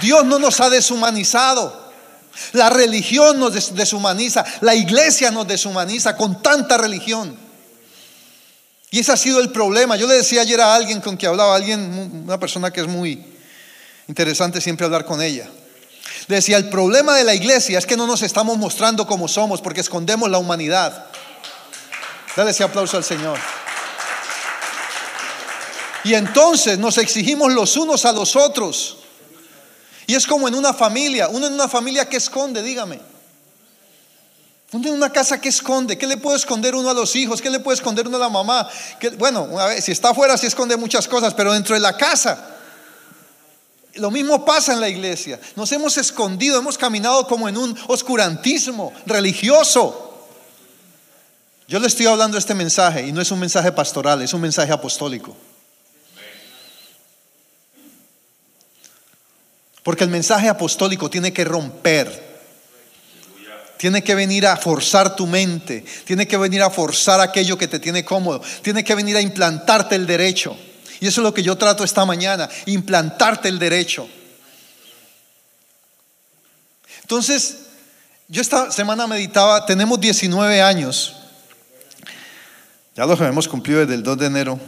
Dios 0.00 0.24
no 0.24 0.38
nos 0.38 0.60
ha 0.60 0.68
deshumanizado. 0.68 1.84
La 2.52 2.68
religión 2.68 3.38
nos 3.38 3.74
deshumaniza, 3.74 4.44
la 4.60 4.74
iglesia 4.74 5.30
nos 5.30 5.46
deshumaniza 5.46 6.16
con 6.16 6.42
tanta 6.42 6.76
religión. 6.76 7.44
Y 8.94 9.00
ese 9.00 9.10
ha 9.10 9.16
sido 9.16 9.40
el 9.40 9.50
problema. 9.50 9.96
Yo 9.96 10.06
le 10.06 10.14
decía 10.14 10.42
ayer 10.42 10.60
a 10.60 10.72
alguien 10.72 11.00
con 11.00 11.16
que 11.16 11.26
hablaba, 11.26 11.56
alguien, 11.56 12.22
una 12.26 12.38
persona 12.38 12.70
que 12.70 12.80
es 12.80 12.86
muy 12.86 13.26
interesante 14.06 14.60
siempre 14.60 14.86
hablar 14.86 15.04
con 15.04 15.20
ella. 15.20 15.50
Le 16.28 16.36
decía, 16.36 16.56
el 16.58 16.68
problema 16.68 17.16
de 17.16 17.24
la 17.24 17.34
iglesia 17.34 17.76
es 17.76 17.86
que 17.86 17.96
no 17.96 18.06
nos 18.06 18.22
estamos 18.22 18.56
mostrando 18.56 19.04
como 19.04 19.26
somos 19.26 19.60
porque 19.60 19.80
escondemos 19.80 20.30
la 20.30 20.38
humanidad. 20.38 21.06
Dale 22.36 22.52
ese 22.52 22.62
aplauso 22.62 22.96
al 22.96 23.02
Señor. 23.02 23.36
Y 26.04 26.14
entonces 26.14 26.78
nos 26.78 26.96
exigimos 26.96 27.52
los 27.52 27.76
unos 27.76 28.04
a 28.04 28.12
los 28.12 28.36
otros. 28.36 28.98
Y 30.06 30.14
es 30.14 30.24
como 30.24 30.46
en 30.46 30.54
una 30.54 30.72
familia, 30.72 31.26
uno 31.30 31.48
en 31.48 31.54
una 31.54 31.66
familia 31.66 32.08
que 32.08 32.18
esconde, 32.18 32.62
dígame. 32.62 33.00
Una 34.74 35.10
casa 35.10 35.40
que 35.40 35.50
esconde, 35.50 35.96
¿qué 35.96 36.04
le 36.04 36.16
puede 36.16 36.36
esconder 36.36 36.74
uno 36.74 36.90
a 36.90 36.94
los 36.94 37.14
hijos? 37.14 37.40
¿Qué 37.40 37.48
le 37.48 37.60
puede 37.60 37.76
esconder 37.76 38.08
uno 38.08 38.16
a 38.16 38.20
la 38.20 38.28
mamá? 38.28 38.68
bueno, 39.18 39.48
si 39.80 39.92
está 39.92 40.10
afuera 40.10 40.36
sí 40.36 40.48
esconde 40.48 40.76
muchas 40.76 41.06
cosas, 41.06 41.32
pero 41.32 41.52
dentro 41.52 41.76
de 41.76 41.80
la 41.80 41.96
casa. 41.96 42.56
Lo 43.94 44.10
mismo 44.10 44.44
pasa 44.44 44.72
en 44.72 44.80
la 44.80 44.88
iglesia. 44.88 45.38
Nos 45.54 45.70
hemos 45.70 45.96
escondido, 45.96 46.58
hemos 46.58 46.76
caminado 46.76 47.24
como 47.28 47.48
en 47.48 47.56
un 47.56 47.78
oscurantismo 47.86 48.92
religioso. 49.06 50.26
Yo 51.68 51.78
le 51.78 51.86
estoy 51.86 52.06
hablando 52.06 52.36
este 52.36 52.54
mensaje 52.54 53.06
y 53.06 53.12
no 53.12 53.20
es 53.20 53.30
un 53.30 53.38
mensaje 53.38 53.70
pastoral, 53.70 54.22
es 54.22 54.34
un 54.34 54.40
mensaje 54.40 54.72
apostólico. 54.72 55.36
Porque 59.84 60.02
el 60.02 60.10
mensaje 60.10 60.48
apostólico 60.48 61.08
tiene 61.08 61.32
que 61.32 61.44
romper. 61.44 62.33
Tiene 63.76 64.02
que 64.02 64.14
venir 64.14 64.46
a 64.46 64.56
forzar 64.56 65.16
tu 65.16 65.26
mente. 65.26 65.84
Tiene 66.04 66.26
que 66.26 66.36
venir 66.36 66.62
a 66.62 66.70
forzar 66.70 67.20
aquello 67.20 67.58
que 67.58 67.68
te 67.68 67.78
tiene 67.78 68.04
cómodo. 68.04 68.40
Tiene 68.62 68.84
que 68.84 68.94
venir 68.94 69.16
a 69.16 69.20
implantarte 69.20 69.94
el 69.94 70.06
derecho. 70.06 70.56
Y 71.00 71.06
eso 71.06 71.20
es 71.20 71.24
lo 71.24 71.34
que 71.34 71.42
yo 71.42 71.56
trato 71.56 71.84
esta 71.84 72.04
mañana, 72.04 72.48
implantarte 72.66 73.48
el 73.48 73.58
derecho. 73.58 74.08
Entonces, 77.02 77.58
yo 78.28 78.40
esta 78.40 78.70
semana 78.70 79.06
meditaba, 79.06 79.66
tenemos 79.66 80.00
19 80.00 80.62
años. 80.62 81.16
Ya 82.96 83.04
los 83.04 83.20
hemos 83.20 83.48
cumplido 83.48 83.80
desde 83.80 83.94
el 83.94 84.02
2 84.02 84.18
de 84.18 84.26
enero. 84.26 84.60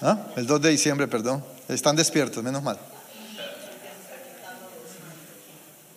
¿Ah? 0.00 0.18
El 0.36 0.46
2 0.46 0.62
de 0.62 0.70
diciembre, 0.70 1.08
perdón. 1.08 1.44
Están 1.68 1.96
despiertos, 1.96 2.42
menos 2.42 2.62
mal. 2.62 2.78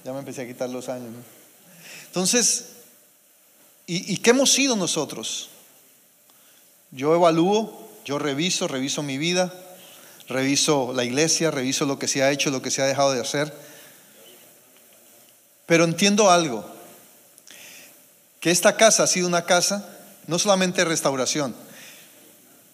Ya 0.07 0.13
me 0.13 0.19
empecé 0.19 0.43
a 0.43 0.47
quitar 0.47 0.69
los 0.69 0.87
años. 0.87 1.09
Entonces, 2.05 2.67
¿y, 3.85 4.13
¿y 4.13 4.17
qué 4.19 4.29
hemos 4.29 4.53
sido 4.53 4.77
nosotros? 4.77 5.49
Yo 6.91 7.13
evalúo, 7.13 7.89
yo 8.05 8.17
reviso, 8.17 8.69
reviso 8.69 9.03
mi 9.03 9.17
vida, 9.17 9.53
reviso 10.29 10.93
la 10.93 11.03
iglesia, 11.03 11.51
reviso 11.51 11.85
lo 11.85 11.99
que 11.99 12.07
se 12.07 12.23
ha 12.23 12.31
hecho, 12.31 12.51
lo 12.51 12.61
que 12.61 12.71
se 12.71 12.81
ha 12.81 12.85
dejado 12.85 13.11
de 13.11 13.19
hacer. 13.19 13.53
Pero 15.65 15.83
entiendo 15.83 16.31
algo, 16.31 16.65
que 18.39 18.49
esta 18.49 18.77
casa 18.77 19.03
ha 19.03 19.07
sido 19.07 19.27
una 19.27 19.43
casa 19.43 19.89
no 20.25 20.39
solamente 20.39 20.83
de 20.83 20.85
restauración, 20.85 21.53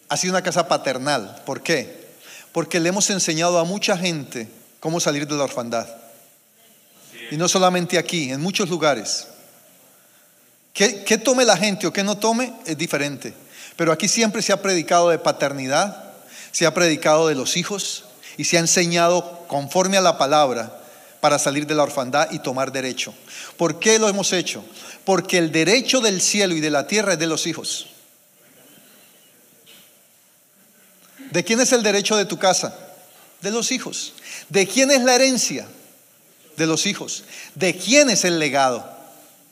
ha 0.07 0.17
sido 0.17 0.33
una 0.33 0.43
casa 0.43 0.67
paternal. 0.67 1.41
¿Por 1.47 1.63
qué? 1.63 2.13
Porque 2.51 2.79
le 2.79 2.89
hemos 2.89 3.09
enseñado 3.09 3.57
a 3.57 3.63
mucha 3.63 3.97
gente 3.97 4.47
cómo 4.79 4.99
salir 4.99 5.25
de 5.25 5.33
la 5.33 5.45
orfandad. 5.45 6.02
Y 7.33 7.37
no 7.37 7.49
solamente 7.49 7.97
aquí, 7.97 8.31
en 8.31 8.39
muchos 8.41 8.69
lugares. 8.69 9.25
Que, 10.71 11.17
tome 11.17 11.45
la 11.45 11.57
gente 11.57 11.87
o 11.87 11.91
que 11.91 12.03
no 12.03 12.15
tome 12.15 12.53
es 12.67 12.77
diferente. 12.77 13.33
Pero 13.75 13.91
aquí 13.91 14.07
siempre 14.07 14.43
se 14.43 14.53
ha 14.53 14.61
predicado 14.61 15.09
de 15.09 15.17
paternidad, 15.17 16.13
se 16.51 16.67
ha 16.67 16.75
predicado 16.75 17.27
de 17.27 17.33
los 17.33 17.57
hijos 17.57 18.03
y 18.37 18.43
se 18.43 18.57
ha 18.57 18.59
enseñado 18.59 19.47
conforme 19.47 19.97
a 19.97 20.01
la 20.01 20.19
palabra 20.19 20.79
para 21.21 21.39
salir 21.39 21.65
de 21.65 21.73
la 21.73 21.81
orfandad 21.81 22.29
y 22.29 22.37
tomar 22.37 22.71
derecho. 22.71 23.15
¿Por 23.57 23.79
qué 23.79 23.97
lo 23.97 24.07
hemos 24.07 24.31
hecho? 24.31 24.63
Porque 25.03 25.39
el 25.39 25.51
derecho 25.51 26.01
del 26.01 26.21
cielo 26.21 26.53
y 26.53 26.61
de 26.61 26.69
la 26.69 26.85
tierra 26.85 27.13
es 27.13 27.19
de 27.19 27.25
los 27.25 27.47
hijos. 27.47 27.87
¿De 31.31 31.43
quién 31.43 31.59
es 31.61 31.71
el 31.71 31.81
derecho 31.81 32.15
de 32.15 32.25
tu 32.25 32.37
casa? 32.37 32.77
De 33.41 33.49
los 33.49 33.71
hijos. 33.71 34.13
¿De 34.49 34.67
quién 34.67 34.91
es 34.91 35.01
la 35.01 35.15
herencia? 35.15 35.67
De 36.57 36.67
los 36.67 36.85
hijos. 36.85 37.23
¿De 37.55 37.75
quién 37.75 38.09
es 38.09 38.25
el 38.25 38.39
legado? 38.39 38.87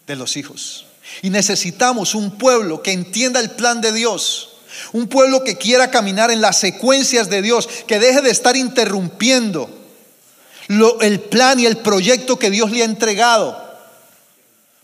De 0.08 0.15
los 0.15 0.38
hijos. 0.38 0.86
Y 1.22 1.29
necesitamos 1.29 2.15
un 2.15 2.38
pueblo 2.38 2.81
que 2.81 2.91
entienda 2.91 3.39
el 3.39 3.51
plan 3.51 3.81
de 3.81 3.91
Dios. 3.91 4.50
Un 4.93 5.08
pueblo 5.08 5.43
que 5.43 5.58
quiera 5.58 5.91
caminar 5.91 6.31
en 6.31 6.41
las 6.41 6.60
secuencias 6.60 7.29
de 7.29 7.41
Dios, 7.41 7.67
que 7.88 8.00
deje 8.00 8.22
de 8.22 8.31
estar 8.31 8.55
interrumpiendo 8.55 9.70
el 11.01 11.20
plan 11.20 11.60
y 11.60 11.65
el 11.65 11.77
proyecto 11.77 12.39
que 12.39 12.50
Dios 12.50 12.72
le 12.72 12.81
ha 12.81 12.86
entregado. 12.86 13.72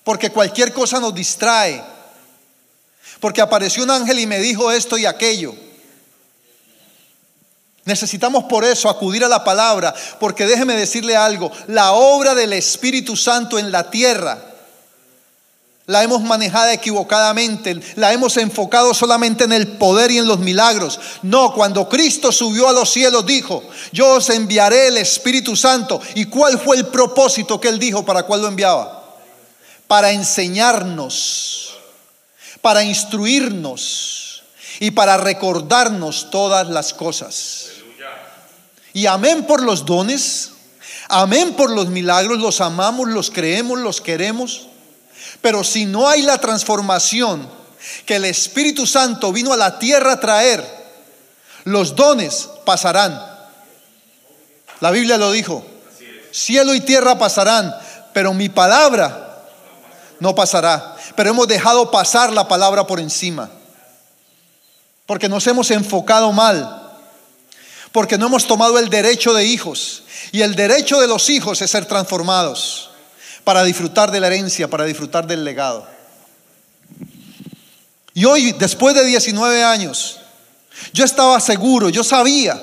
Porque 0.04 0.30
cualquier 0.30 0.74
cosa 0.74 1.00
nos 1.00 1.14
distrae. 1.14 1.84
Porque 3.20 3.42
apareció 3.42 3.84
un 3.84 3.92
ángel 3.92 4.20
y 4.20 4.28
me 4.28 4.40
dijo 4.40 4.72
esto 4.72 4.98
y 4.98 5.06
aquello. 5.06 5.56
Necesitamos 7.88 8.44
por 8.44 8.66
eso 8.66 8.90
acudir 8.90 9.24
a 9.24 9.30
la 9.30 9.46
palabra, 9.46 9.96
porque 10.20 10.46
déjeme 10.46 10.76
decirle 10.76 11.16
algo, 11.16 11.50
la 11.68 11.94
obra 11.94 12.36
del 12.36 12.52
Espíritu 12.52 13.16
Santo 13.16 13.58
en 13.58 13.72
la 13.72 13.90
tierra 13.90 14.38
la 15.86 16.04
hemos 16.04 16.22
manejado 16.22 16.70
equivocadamente, 16.72 17.80
la 17.96 18.12
hemos 18.12 18.36
enfocado 18.36 18.94
solamente 18.94 19.46
en 19.46 19.54
el 19.54 19.78
poder 19.78 20.12
y 20.12 20.18
en 20.18 20.28
los 20.28 20.40
milagros. 20.40 21.00
No, 21.22 21.54
cuando 21.54 21.88
Cristo 21.88 22.34
subió 22.34 22.68
a 22.68 22.74
los 22.74 22.92
cielos 22.92 23.26
dijo, 23.26 23.64
yo 23.94 24.16
os 24.16 24.30
enviaré 24.30 24.88
el 24.88 24.98
Espíritu 24.98 25.56
Santo. 25.56 26.02
¿Y 26.14 26.26
cuál 26.26 26.60
fue 26.60 26.76
el 26.76 26.88
propósito 26.88 27.62
que 27.62 27.70
él 27.70 27.80
dijo 27.80 28.04
para 28.04 28.24
cuál 28.24 28.42
lo 28.42 28.50
enviaba? 28.50 29.16
Para 29.88 30.12
enseñarnos, 30.12 31.78
para 32.60 32.84
instruirnos 32.84 34.44
y 34.82 34.92
para 34.92 35.16
recordarnos 35.16 36.30
todas 36.30 36.68
las 36.68 36.94
cosas. 36.94 37.77
Y 38.94 39.06
amén 39.06 39.46
por 39.46 39.62
los 39.62 39.86
dones, 39.86 40.52
amén 41.10 41.54
por 41.54 41.70
los 41.70 41.88
milagros, 41.88 42.40
los 42.40 42.62
amamos, 42.62 43.08
los 43.10 43.30
creemos, 43.32 43.80
los 43.80 44.02
queremos. 44.02 44.68
Pero 45.42 45.64
si 45.64 45.86
no 45.86 46.08
hay 46.08 46.22
la 46.22 46.38
transformación 46.38 47.48
que 48.06 48.16
el 48.16 48.26
Espíritu 48.26 48.88
Santo 48.88 49.32
vino 49.32 49.54
a 49.54 49.58
la 49.58 49.80
tierra 49.80 50.14
a 50.14 50.20
traer, 50.20 50.66
los 51.64 51.96
dones 51.96 52.50
pasarán. 52.66 53.22
La 54.80 54.92
Biblia 54.92 55.18
lo 55.18 55.32
dijo. 55.32 55.66
Cielo 56.32 56.74
y 56.76 56.82
tierra 56.82 57.18
pasarán, 57.18 57.74
pero 58.14 58.34
mi 58.34 58.50
palabra 58.50 59.46
no 60.20 60.36
pasará. 60.36 60.96
Pero 61.16 61.32
hemos 61.32 61.48
dejado 61.48 61.90
pasar 61.90 62.32
la 62.32 62.48
palabra 62.48 62.86
por 62.86 63.00
encima. 63.00 63.50
Porque 65.06 65.30
nos 65.30 65.48
hemos 65.48 65.72
enfocado 65.72 66.32
mal 66.32 66.87
porque 67.92 68.18
no 68.18 68.28
hemos 68.28 68.48
tomado 68.48 68.80
el 68.80 68.90
derecho 68.90 69.34
de 69.34 69.46
hijos. 69.46 70.04
Y 70.32 70.42
el 70.42 70.56
derecho 70.56 71.00
de 71.00 71.08
los 71.08 71.30
hijos 71.30 71.62
es 71.62 71.72
ser 71.72 71.86
transformados 71.86 72.90
para 73.44 73.64
disfrutar 73.64 74.12
de 74.12 74.20
la 74.20 74.28
herencia, 74.28 74.70
para 74.70 74.86
disfrutar 74.86 75.26
del 75.26 75.44
legado. 75.44 75.88
Y 78.14 78.26
hoy, 78.26 78.52
después 78.54 78.96
de 78.96 79.06
19 79.06 79.64
años, 79.64 80.20
yo 80.92 81.06
estaba 81.06 81.40
seguro, 81.40 81.90
yo 81.90 82.04
sabía, 82.04 82.62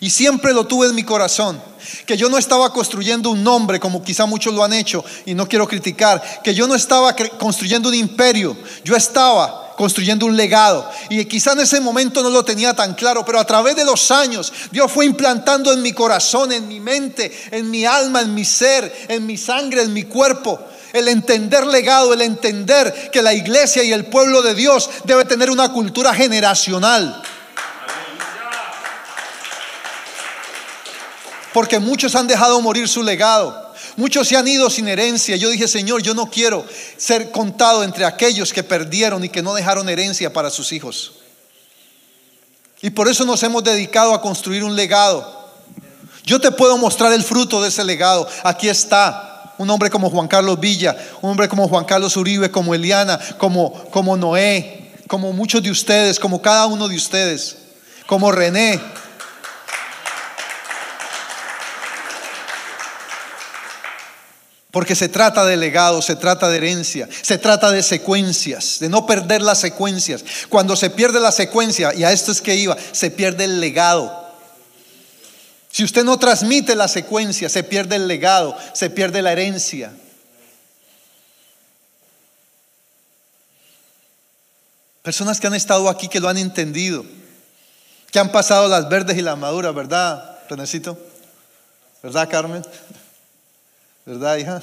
y 0.00 0.10
siempre 0.10 0.52
lo 0.52 0.66
tuve 0.66 0.88
en 0.88 0.94
mi 0.94 1.02
corazón, 1.02 1.62
que 2.06 2.16
yo 2.16 2.28
no 2.28 2.38
estaba 2.38 2.72
construyendo 2.72 3.30
un 3.30 3.44
nombre 3.44 3.78
como 3.78 4.02
quizá 4.02 4.26
muchos 4.26 4.54
lo 4.54 4.64
han 4.64 4.72
hecho, 4.72 5.04
y 5.26 5.34
no 5.34 5.48
quiero 5.48 5.68
criticar, 5.68 6.42
que 6.42 6.54
yo 6.54 6.66
no 6.66 6.74
estaba 6.74 7.14
construyendo 7.14 7.88
un 7.88 7.94
imperio, 7.94 8.56
yo 8.84 8.96
estaba 8.96 9.63
construyendo 9.76 10.26
un 10.26 10.36
legado. 10.36 10.88
Y 11.08 11.24
quizá 11.24 11.52
en 11.52 11.60
ese 11.60 11.80
momento 11.80 12.22
no 12.22 12.30
lo 12.30 12.44
tenía 12.44 12.74
tan 12.74 12.94
claro, 12.94 13.24
pero 13.24 13.38
a 13.38 13.46
través 13.46 13.76
de 13.76 13.84
los 13.84 14.10
años 14.10 14.52
Dios 14.70 14.90
fue 14.90 15.06
implantando 15.06 15.72
en 15.72 15.82
mi 15.82 15.92
corazón, 15.92 16.52
en 16.52 16.68
mi 16.68 16.80
mente, 16.80 17.32
en 17.50 17.70
mi 17.70 17.84
alma, 17.84 18.20
en 18.20 18.34
mi 18.34 18.44
ser, 18.44 19.06
en 19.08 19.26
mi 19.26 19.36
sangre, 19.36 19.82
en 19.82 19.92
mi 19.92 20.04
cuerpo. 20.04 20.60
El 20.92 21.08
entender 21.08 21.66
legado, 21.66 22.12
el 22.12 22.22
entender 22.22 23.10
que 23.12 23.20
la 23.20 23.34
iglesia 23.34 23.82
y 23.82 23.92
el 23.92 24.06
pueblo 24.06 24.42
de 24.42 24.54
Dios 24.54 24.88
debe 25.04 25.24
tener 25.24 25.50
una 25.50 25.72
cultura 25.72 26.14
generacional. 26.14 27.22
Porque 31.52 31.78
muchos 31.78 32.14
han 32.14 32.26
dejado 32.26 32.60
morir 32.60 32.88
su 32.88 33.02
legado. 33.02 33.63
Muchos 33.96 34.26
se 34.28 34.36
han 34.36 34.48
ido 34.48 34.68
sin 34.70 34.88
herencia. 34.88 35.36
Yo 35.36 35.50
dije, 35.50 35.68
Señor, 35.68 36.02
yo 36.02 36.14
no 36.14 36.30
quiero 36.30 36.66
ser 36.96 37.30
contado 37.30 37.84
entre 37.84 38.04
aquellos 38.04 38.52
que 38.52 38.62
perdieron 38.62 39.24
y 39.24 39.28
que 39.28 39.42
no 39.42 39.54
dejaron 39.54 39.88
herencia 39.88 40.32
para 40.32 40.50
sus 40.50 40.72
hijos. 40.72 41.12
Y 42.82 42.90
por 42.90 43.08
eso 43.08 43.24
nos 43.24 43.42
hemos 43.42 43.62
dedicado 43.62 44.12
a 44.12 44.20
construir 44.20 44.64
un 44.64 44.74
legado. 44.74 45.44
Yo 46.24 46.40
te 46.40 46.50
puedo 46.50 46.76
mostrar 46.76 47.12
el 47.12 47.22
fruto 47.22 47.62
de 47.62 47.68
ese 47.68 47.84
legado. 47.84 48.28
Aquí 48.42 48.68
está. 48.68 49.54
Un 49.56 49.70
hombre 49.70 49.88
como 49.88 50.10
Juan 50.10 50.26
Carlos 50.26 50.58
Villa, 50.58 50.96
un 51.22 51.30
hombre 51.30 51.48
como 51.48 51.68
Juan 51.68 51.84
Carlos 51.84 52.16
Uribe, 52.16 52.50
como 52.50 52.74
Eliana, 52.74 53.20
como, 53.38 53.72
como 53.90 54.16
Noé, 54.16 54.92
como 55.06 55.32
muchos 55.32 55.62
de 55.62 55.70
ustedes, 55.70 56.18
como 56.18 56.42
cada 56.42 56.66
uno 56.66 56.88
de 56.88 56.96
ustedes, 56.96 57.56
como 58.06 58.32
René. 58.32 58.80
Porque 64.74 64.96
se 64.96 65.08
trata 65.08 65.46
de 65.46 65.56
legado, 65.56 66.02
se 66.02 66.16
trata 66.16 66.48
de 66.48 66.56
herencia, 66.56 67.08
se 67.22 67.38
trata 67.38 67.70
de 67.70 67.80
secuencias, 67.80 68.80
de 68.80 68.88
no 68.88 69.06
perder 69.06 69.40
las 69.40 69.60
secuencias. 69.60 70.24
Cuando 70.48 70.74
se 70.74 70.90
pierde 70.90 71.20
la 71.20 71.30
secuencia, 71.30 71.94
y 71.94 72.02
a 72.02 72.10
esto 72.10 72.32
es 72.32 72.42
que 72.42 72.56
iba, 72.56 72.76
se 72.90 73.12
pierde 73.12 73.44
el 73.44 73.60
legado. 73.60 74.34
Si 75.70 75.84
usted 75.84 76.02
no 76.02 76.18
transmite 76.18 76.74
la 76.74 76.88
secuencia, 76.88 77.48
se 77.48 77.62
pierde 77.62 77.94
el 77.94 78.08
legado, 78.08 78.56
se 78.72 78.90
pierde 78.90 79.22
la 79.22 79.30
herencia. 79.30 79.92
Personas 85.02 85.38
que 85.38 85.46
han 85.46 85.54
estado 85.54 85.88
aquí, 85.88 86.08
que 86.08 86.18
lo 86.18 86.28
han 86.28 86.38
entendido, 86.38 87.06
que 88.10 88.18
han 88.18 88.32
pasado 88.32 88.66
las 88.66 88.88
verdes 88.88 89.16
y 89.16 89.22
las 89.22 89.38
maduras, 89.38 89.72
¿verdad, 89.72 90.36
Renecito? 90.48 90.98
¿Verdad, 92.02 92.28
Carmen? 92.28 92.62
¿Verdad, 94.06 94.36
hija? 94.36 94.60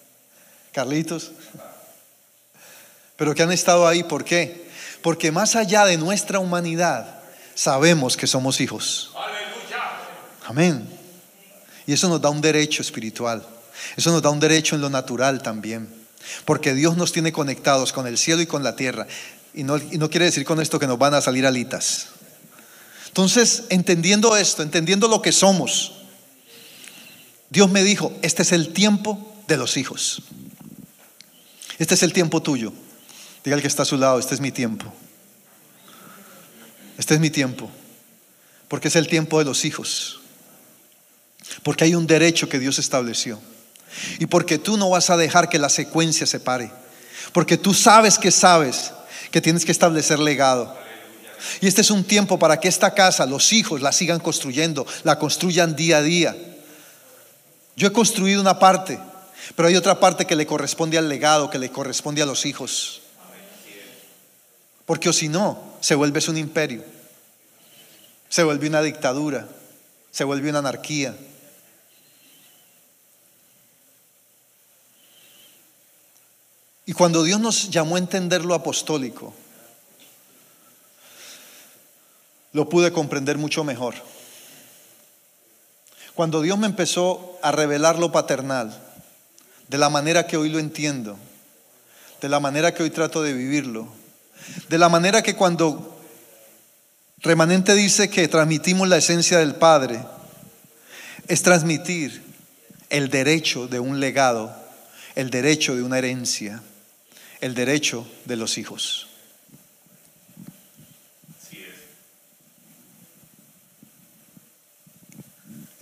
Carlitos. 0.72 1.32
Pero 3.16 3.34
que 3.34 3.42
han 3.42 3.52
estado 3.52 3.86
ahí, 3.86 4.02
¿por 4.02 4.24
qué? 4.24 4.68
Porque 5.02 5.30
más 5.30 5.56
allá 5.56 5.84
de 5.84 5.98
nuestra 5.98 6.38
humanidad, 6.38 7.20
sabemos 7.54 8.16
que 8.16 8.26
somos 8.26 8.60
hijos. 8.60 9.12
Amén. 10.44 10.88
Y 11.86 11.92
eso 11.92 12.08
nos 12.08 12.20
da 12.20 12.30
un 12.30 12.40
derecho 12.40 12.82
espiritual. 12.82 13.46
Eso 13.96 14.10
nos 14.12 14.22
da 14.22 14.30
un 14.30 14.40
derecho 14.40 14.74
en 14.74 14.80
lo 14.80 14.90
natural 14.90 15.42
también. 15.42 15.88
Porque 16.44 16.74
Dios 16.74 16.96
nos 16.96 17.12
tiene 17.12 17.32
conectados 17.32 17.92
con 17.92 18.06
el 18.06 18.16
cielo 18.16 18.42
y 18.42 18.46
con 18.46 18.62
la 18.62 18.76
tierra. 18.76 19.06
Y 19.54 19.64
no, 19.64 19.76
y 19.76 19.98
no 19.98 20.08
quiere 20.08 20.26
decir 20.26 20.44
con 20.44 20.60
esto 20.60 20.78
que 20.78 20.86
nos 20.86 20.98
van 20.98 21.14
a 21.14 21.20
salir 21.20 21.46
alitas. 21.46 22.08
Entonces, 23.08 23.64
entendiendo 23.68 24.36
esto, 24.36 24.62
entendiendo 24.62 25.08
lo 25.08 25.20
que 25.20 25.32
somos, 25.32 26.01
Dios 27.52 27.70
me 27.70 27.84
dijo, 27.84 28.14
este 28.22 28.40
es 28.40 28.52
el 28.52 28.72
tiempo 28.72 29.30
de 29.46 29.58
los 29.58 29.76
hijos. 29.76 30.22
Este 31.78 31.92
es 31.92 32.02
el 32.02 32.14
tiempo 32.14 32.40
tuyo. 32.40 32.72
Diga 33.44 33.56
el 33.56 33.60
que 33.60 33.68
está 33.68 33.82
a 33.82 33.84
su 33.84 33.98
lado, 33.98 34.18
este 34.18 34.34
es 34.34 34.40
mi 34.40 34.50
tiempo. 34.50 34.90
Este 36.96 37.12
es 37.12 37.20
mi 37.20 37.28
tiempo. 37.28 37.70
Porque 38.68 38.88
es 38.88 38.96
el 38.96 39.06
tiempo 39.06 39.38
de 39.38 39.44
los 39.44 39.66
hijos. 39.66 40.22
Porque 41.62 41.84
hay 41.84 41.94
un 41.94 42.06
derecho 42.06 42.48
que 42.48 42.58
Dios 42.58 42.78
estableció. 42.78 43.38
Y 44.18 44.24
porque 44.24 44.56
tú 44.56 44.78
no 44.78 44.88
vas 44.88 45.10
a 45.10 45.18
dejar 45.18 45.50
que 45.50 45.58
la 45.58 45.68
secuencia 45.68 46.26
se 46.26 46.40
pare. 46.40 46.72
Porque 47.34 47.58
tú 47.58 47.74
sabes 47.74 48.18
que 48.18 48.30
sabes 48.30 48.92
que 49.30 49.42
tienes 49.42 49.66
que 49.66 49.72
establecer 49.72 50.18
legado. 50.18 50.74
Y 51.60 51.66
este 51.66 51.82
es 51.82 51.90
un 51.90 52.04
tiempo 52.04 52.38
para 52.38 52.58
que 52.60 52.68
esta 52.68 52.94
casa, 52.94 53.26
los 53.26 53.52
hijos, 53.52 53.82
la 53.82 53.92
sigan 53.92 54.20
construyendo, 54.20 54.86
la 55.04 55.18
construyan 55.18 55.76
día 55.76 55.98
a 55.98 56.02
día. 56.02 56.34
Yo 57.76 57.88
he 57.88 57.92
construido 57.92 58.40
una 58.40 58.58
parte, 58.58 58.98
pero 59.56 59.68
hay 59.68 59.76
otra 59.76 59.98
parte 59.98 60.26
que 60.26 60.36
le 60.36 60.46
corresponde 60.46 60.98
al 60.98 61.08
legado, 61.08 61.50
que 61.50 61.58
le 61.58 61.70
corresponde 61.70 62.22
a 62.22 62.26
los 62.26 62.44
hijos. 62.46 63.02
Porque 64.84 65.08
o 65.08 65.12
si 65.12 65.28
no, 65.28 65.76
se 65.80 65.94
vuelve 65.94 66.20
un 66.28 66.36
imperio, 66.36 66.84
se 68.28 68.42
vuelve 68.42 68.68
una 68.68 68.82
dictadura, 68.82 69.48
se 70.10 70.24
vuelve 70.24 70.50
una 70.50 70.58
anarquía. 70.58 71.16
Y 76.84 76.92
cuando 76.92 77.22
Dios 77.22 77.40
nos 77.40 77.70
llamó 77.70 77.96
a 77.96 78.00
entender 78.00 78.44
lo 78.44 78.54
apostólico, 78.54 79.32
lo 82.52 82.68
pude 82.68 82.92
comprender 82.92 83.38
mucho 83.38 83.64
mejor. 83.64 83.94
Cuando 86.14 86.42
Dios 86.42 86.58
me 86.58 86.66
empezó 86.66 87.38
a 87.42 87.52
revelar 87.52 87.98
lo 87.98 88.12
paternal, 88.12 88.78
de 89.68 89.78
la 89.78 89.88
manera 89.88 90.26
que 90.26 90.36
hoy 90.36 90.50
lo 90.50 90.58
entiendo, 90.58 91.16
de 92.20 92.28
la 92.28 92.40
manera 92.40 92.74
que 92.74 92.82
hoy 92.82 92.90
trato 92.90 93.22
de 93.22 93.32
vivirlo, 93.32 93.88
de 94.68 94.78
la 94.78 94.88
manera 94.88 95.22
que 95.22 95.34
cuando 95.34 96.00
remanente 97.18 97.74
dice 97.74 98.10
que 98.10 98.28
transmitimos 98.28 98.88
la 98.88 98.98
esencia 98.98 99.38
del 99.38 99.54
Padre, 99.54 100.04
es 101.28 101.42
transmitir 101.42 102.22
el 102.90 103.08
derecho 103.08 103.68
de 103.68 103.80
un 103.80 104.00
legado, 104.00 104.54
el 105.14 105.30
derecho 105.30 105.74
de 105.74 105.82
una 105.82 105.98
herencia, 105.98 106.62
el 107.40 107.54
derecho 107.54 108.06
de 108.26 108.36
los 108.36 108.58
hijos. 108.58 109.08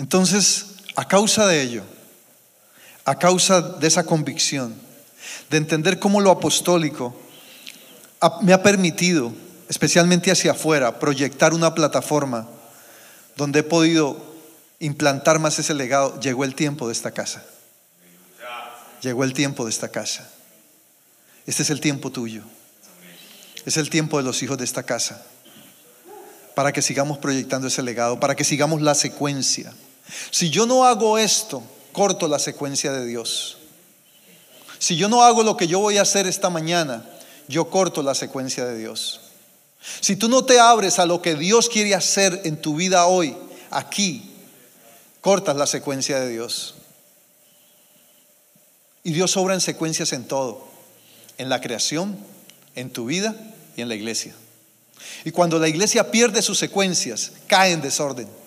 Entonces, 0.01 0.77
a 0.97 1.07
causa 1.07 1.47
de 1.47 1.61
ello, 1.61 1.83
a 3.05 3.19
causa 3.19 3.61
de 3.61 3.87
esa 3.87 4.05
convicción, 4.05 4.75
de 5.51 5.59
entender 5.59 5.99
cómo 5.99 6.23
lo 6.23 6.31
apostólico 6.31 7.15
me 8.41 8.55
ha 8.55 8.63
permitido, 8.63 9.31
especialmente 9.69 10.31
hacia 10.31 10.53
afuera, 10.53 10.99
proyectar 10.99 11.53
una 11.53 11.75
plataforma 11.75 12.49
donde 13.37 13.59
he 13.59 13.63
podido 13.63 14.17
implantar 14.79 15.39
más 15.39 15.59
ese 15.59 15.75
legado, 15.75 16.19
llegó 16.19 16.45
el 16.45 16.55
tiempo 16.55 16.87
de 16.87 16.95
esta 16.95 17.11
casa. 17.11 17.45
Llegó 19.03 19.23
el 19.23 19.35
tiempo 19.35 19.65
de 19.65 19.71
esta 19.71 19.91
casa. 19.91 20.31
Este 21.45 21.63
es 21.63 21.69
el 21.69 21.81
tiempo 21.81 22.11
tuyo. 22.11 22.43
Es 23.67 23.77
el 23.77 23.91
tiempo 23.91 24.17
de 24.17 24.23
los 24.23 24.43
hijos 24.43 24.57
de 24.57 24.65
esta 24.65 24.83
casa. 24.83 25.23
Para 26.55 26.73
que 26.73 26.81
sigamos 26.81 27.19
proyectando 27.19 27.69
ese 27.69 27.83
legado, 27.83 28.19
para 28.19 28.35
que 28.35 28.45
sigamos 28.45 28.81
la 28.81 28.95
secuencia. 28.95 29.75
Si 30.31 30.51
yo 30.51 30.67
no 30.67 30.85
hago 30.85 31.19
esto, 31.19 31.63
corto 31.93 32.29
la 32.29 32.39
secuencia 32.39 32.93
de 32.93 33.07
Dios. 33.07 33.59
Si 34.79 34.97
yo 34.97 35.09
no 35.09 35.23
hago 35.23 35.43
lo 35.43 35.57
que 35.57 35.67
yo 35.67 35.81
voy 35.81 35.99
a 35.99 36.03
hacer 36.03 36.27
esta 36.27 36.51
mañana, 36.51 37.05
yo 37.49 37.69
corto 37.69 38.03
la 38.03 38.15
secuencia 38.15 38.65
de 38.65 38.79
Dios. 38.79 39.21
Si 40.01 40.17
tú 40.17 40.29
no 40.29 40.45
te 40.45 40.59
abres 40.59 40.99
a 40.99 41.07
lo 41.07 41.21
que 41.21 41.35
Dios 41.35 41.69
quiere 41.69 41.95
hacer 41.95 42.43
en 42.45 42.61
tu 42.61 42.77
vida 42.77 43.07
hoy, 43.07 43.37
aquí, 43.71 44.31
cortas 45.21 45.57
la 45.57 45.67
secuencia 45.67 46.19
de 46.21 46.31
Dios. 46.31 46.77
Y 49.03 49.13
Dios 49.13 49.37
obra 49.37 49.55
en 49.55 49.61
secuencias 49.61 50.13
en 50.13 50.25
todo, 50.25 50.67
en 51.39 51.49
la 51.49 51.61
creación, 51.61 52.19
en 52.75 52.91
tu 52.91 53.07
vida 53.07 53.35
y 53.77 53.83
en 53.83 53.89
la 53.89 53.95
iglesia. 53.95 54.35
Y 55.25 55.31
cuando 55.31 55.59
la 55.59 55.69
iglesia 55.69 56.11
pierde 56.11 56.43
sus 56.43 56.59
secuencias, 56.59 57.33
cae 57.47 57.73
en 57.73 57.81
desorden 57.81 58.40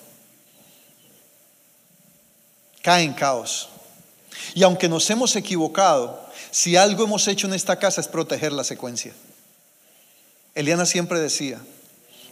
cae 2.83 3.03
en 3.03 3.13
caos. 3.13 3.69
Y 4.53 4.61
aunque 4.61 4.87
nos 4.87 5.09
hemos 5.09 5.35
equivocado, 5.35 6.29
si 6.51 6.75
algo 6.75 7.05
hemos 7.05 7.27
hecho 7.27 7.47
en 7.47 7.55
esta 7.55 7.79
casa 7.79 8.01
es 8.01 8.07
proteger 8.07 8.51
la 8.51 8.63
secuencia. 8.63 9.13
Eliana 10.53 10.85
siempre 10.85 11.19
decía, 11.19 11.59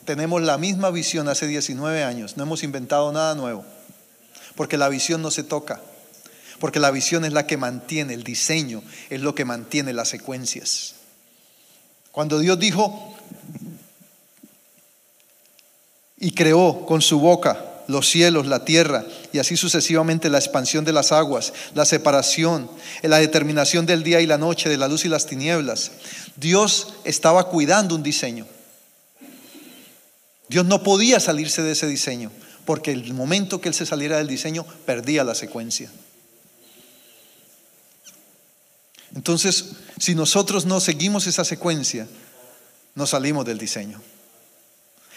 tenemos 0.05 0.41
la 0.43 0.59
misma 0.59 0.91
visión 0.91 1.27
hace 1.27 1.47
19 1.47 2.03
años, 2.03 2.37
no 2.37 2.43
hemos 2.43 2.61
inventado 2.61 3.11
nada 3.11 3.33
nuevo, 3.33 3.65
porque 4.55 4.77
la 4.77 4.89
visión 4.89 5.23
no 5.23 5.31
se 5.31 5.43
toca, 5.43 5.81
porque 6.59 6.79
la 6.79 6.91
visión 6.91 7.25
es 7.25 7.33
la 7.33 7.47
que 7.47 7.57
mantiene, 7.57 8.13
el 8.13 8.23
diseño 8.23 8.83
es 9.09 9.21
lo 9.21 9.33
que 9.33 9.45
mantiene 9.45 9.93
las 9.93 10.09
secuencias. 10.09 10.95
Cuando 12.11 12.39
Dios 12.39 12.59
dijo 12.59 13.15
y 16.17 16.33
creó 16.33 16.85
con 16.85 17.01
su 17.01 17.19
boca 17.19 17.70
los 17.91 18.10
cielos, 18.10 18.47
la 18.47 18.65
tierra, 18.65 19.06
y 19.32 19.39
así 19.39 19.58
sucesivamente 19.58 20.30
la 20.30 20.39
expansión 20.39 20.86
de 20.86 20.93
las 20.93 21.12
aguas, 21.12 21.54
la 21.75 21.86
separación, 21.86 22.69
la 23.04 23.19
determinación 23.19 23.86
del 23.86 24.04
día 24.04 24.21
y 24.21 24.25
la 24.25 24.38
noche, 24.38 24.69
de 24.69 24.77
la 24.77 24.88
luz 24.88 25.06
y 25.06 25.10
las 25.10 25.25
tinieblas. 25.25 25.91
Dios 26.36 26.93
estaba 27.04 27.49
cuidando 27.49 27.95
un 27.95 28.04
diseño. 28.04 28.47
Dios 30.47 30.65
no 30.65 30.84
podía 30.84 31.19
salirse 31.19 31.62
de 31.62 31.71
ese 31.71 31.88
diseño, 31.88 32.32
porque 32.65 32.91
el 32.91 33.13
momento 33.13 33.62
que 33.62 33.69
Él 33.69 33.75
se 33.75 33.86
saliera 33.86 34.17
del 34.17 34.27
diseño, 34.27 34.65
perdía 34.86 35.23
la 35.23 35.36
secuencia. 35.36 35.89
Entonces, 39.15 39.71
si 39.99 40.15
nosotros 40.15 40.65
no 40.65 40.80
seguimos 40.80 41.27
esa 41.27 41.43
secuencia, 41.43 42.08
nos 42.95 43.12
salimos 43.12 43.45
del 43.45 43.58
diseño. 43.58 44.01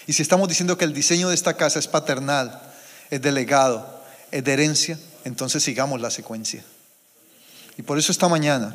Y 0.07 0.13
si 0.13 0.23
estamos 0.23 0.49
diciendo 0.49 0.77
que 0.77 0.85
el 0.85 0.93
diseño 0.93 1.29
de 1.29 1.35
esta 1.35 1.55
casa 1.55 1.79
es 1.79 1.89
paternal, 1.89 2.61
es 3.11 3.23
delegado, 3.23 4.03
es 4.31 4.45
de 4.45 4.53
herencia, 4.53 4.99
entonces 5.25 5.63
sigamos 5.63 6.01
la 6.01 6.11
secuencia. 6.11 6.65
Y 7.77 7.83
por 7.83 7.99
eso 7.99 8.13
esta 8.13 8.29
mañana, 8.29 8.75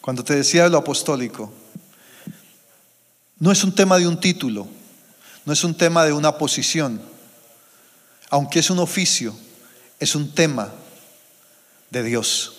cuando 0.00 0.24
te 0.24 0.34
decía 0.34 0.64
de 0.64 0.70
lo 0.70 0.78
apostólico, 0.78 1.52
No 3.38 3.50
es 3.50 3.64
un 3.64 3.74
tema 3.74 3.98
de 3.98 4.06
un 4.06 4.18
título, 4.18 4.66
no 5.44 5.52
es 5.52 5.64
un 5.64 5.76
tema 5.76 6.04
de 6.04 6.12
una 6.12 6.38
posición, 6.38 7.02
aunque 8.30 8.60
es 8.60 8.70
un 8.70 8.78
oficio, 8.78 9.36
es 9.98 10.14
un 10.14 10.32
tema 10.32 10.72
de 11.90 12.02
Dios. 12.04 12.54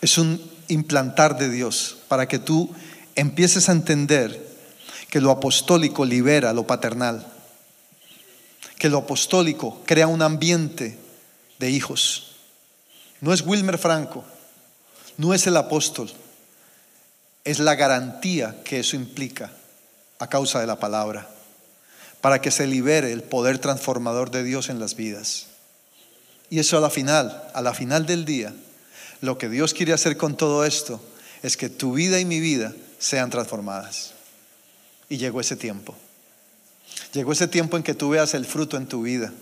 Es 0.00 0.18
un 0.18 0.40
implantar 0.68 1.36
de 1.36 1.50
Dios 1.50 1.98
para 2.08 2.26
que 2.26 2.38
tú 2.38 2.74
empieces 3.16 3.68
a 3.68 3.72
entender 3.72 4.52
que 5.10 5.20
lo 5.20 5.30
apostólico 5.30 6.04
libera 6.04 6.52
lo 6.52 6.66
paternal, 6.66 7.26
que 8.78 8.88
lo 8.88 8.98
apostólico 8.98 9.82
crea 9.84 10.06
un 10.06 10.22
ambiente 10.22 10.98
de 11.58 11.70
hijos. 11.70 12.36
No 13.20 13.32
es 13.32 13.42
Wilmer 13.42 13.78
Franco, 13.78 14.24
no 15.16 15.34
es 15.34 15.46
el 15.46 15.56
apóstol, 15.56 16.10
es 17.44 17.58
la 17.58 17.74
garantía 17.74 18.62
que 18.64 18.80
eso 18.80 18.96
implica 18.96 19.52
a 20.18 20.28
causa 20.28 20.60
de 20.60 20.66
la 20.66 20.78
palabra, 20.78 21.28
para 22.20 22.40
que 22.40 22.50
se 22.50 22.66
libere 22.66 23.12
el 23.12 23.22
poder 23.22 23.58
transformador 23.58 24.30
de 24.30 24.44
Dios 24.44 24.68
en 24.68 24.78
las 24.78 24.96
vidas. 24.96 25.46
Y 26.48 26.58
eso 26.58 26.78
a 26.78 26.80
la 26.80 26.90
final, 26.90 27.50
a 27.54 27.62
la 27.62 27.74
final 27.74 28.06
del 28.06 28.24
día, 28.24 28.54
lo 29.20 29.38
que 29.38 29.48
Dios 29.48 29.74
quiere 29.74 29.92
hacer 29.92 30.16
con 30.16 30.36
todo 30.36 30.64
esto 30.64 31.00
es 31.42 31.56
que 31.56 31.68
tu 31.68 31.92
vida 31.92 32.20
y 32.20 32.24
mi 32.24 32.40
vida 32.40 32.72
sean 33.02 33.30
transformadas. 33.30 34.14
Y 35.08 35.16
llegó 35.16 35.40
ese 35.40 35.56
tiempo. 35.56 35.94
Llegó 37.12 37.32
ese 37.32 37.48
tiempo 37.48 37.76
en 37.76 37.82
que 37.82 37.94
tú 37.94 38.10
veas 38.10 38.32
el 38.34 38.46
fruto 38.46 38.76
en 38.76 38.86
tu 38.86 39.02
vida. 39.02 39.32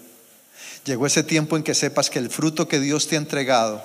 Llegó 0.84 1.06
ese 1.06 1.22
tiempo 1.22 1.56
en 1.58 1.62
que 1.62 1.74
sepas 1.74 2.08
que 2.08 2.18
el 2.18 2.30
fruto 2.30 2.66
que 2.66 2.80
Dios 2.80 3.06
te 3.06 3.16
ha 3.16 3.18
entregado 3.18 3.84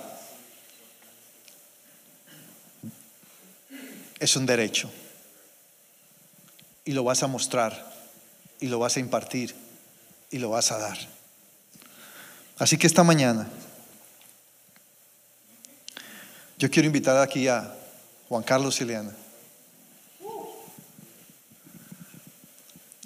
es 4.18 4.36
un 4.38 4.46
derecho. 4.46 4.90
Y 6.86 6.94
lo 6.94 7.04
vas 7.04 7.22
a 7.24 7.28
mostrar, 7.28 7.94
y 8.62 8.68
lo 8.68 8.80
vas 8.80 8.96
a 8.96 9.02
impartir, 9.02 9.54
y 10.32 10.38
lo 10.38 10.52
vas 10.52 10.72
a 10.72 10.78
dar. 10.78 10.98
Así 12.58 12.78
que 12.78 12.88
esta 12.88 13.04
mañana 13.04 13.50
yo 16.58 16.72
quiero 16.72 16.88
invitar 16.88 17.18
aquí 17.18 17.50
a 17.50 17.76
Juan 18.30 18.44
Carlos 18.44 18.80
Ileana. 18.80 19.25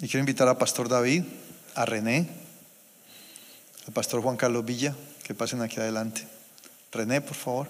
Y 0.02 0.08
quiero 0.08 0.20
invitar 0.20 0.48
a 0.48 0.56
Pastor 0.56 0.88
David, 0.88 1.24
a 1.74 1.84
René, 1.84 2.26
al 3.86 3.92
Pastor 3.92 4.22
Juan 4.22 4.38
Carlos 4.38 4.64
Villa, 4.64 4.96
que 5.22 5.34
pasen 5.34 5.60
aquí 5.60 5.78
adelante. 5.78 6.26
René, 6.90 7.20
por 7.20 7.34
favor. 7.34 7.68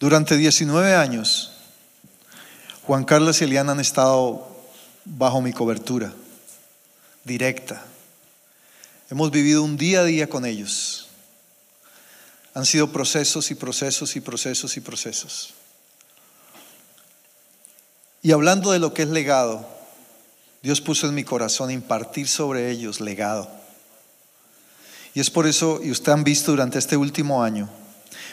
Durante 0.00 0.36
19 0.36 0.96
años, 0.96 1.52
Juan 2.84 3.04
Carlos 3.04 3.40
y 3.40 3.44
Eliana 3.44 3.70
han 3.70 3.78
estado 3.78 4.48
bajo 5.04 5.40
mi 5.40 5.52
cobertura 5.52 6.12
directa. 7.22 7.84
Hemos 9.10 9.30
vivido 9.30 9.62
un 9.62 9.76
día 9.76 10.00
a 10.00 10.04
día 10.04 10.28
con 10.28 10.44
ellos. 10.44 11.11
Han 12.54 12.66
sido 12.66 12.92
procesos 12.92 13.50
y 13.50 13.54
procesos 13.54 14.16
y 14.16 14.20
procesos 14.20 14.76
y 14.76 14.80
procesos. 14.80 15.54
Y 18.22 18.32
hablando 18.32 18.70
de 18.70 18.78
lo 18.78 18.94
que 18.94 19.02
es 19.02 19.08
legado, 19.08 19.66
Dios 20.62 20.80
puso 20.80 21.08
en 21.08 21.14
mi 21.14 21.24
corazón 21.24 21.70
impartir 21.70 22.28
sobre 22.28 22.70
ellos 22.70 23.00
legado. 23.00 23.50
Y 25.14 25.20
es 25.20 25.28
por 25.28 25.46
eso, 25.46 25.80
y 25.82 25.90
ustedes 25.90 26.16
han 26.16 26.24
visto 26.24 26.52
durante 26.52 26.78
este 26.78 26.96
último 26.96 27.42
año, 27.42 27.68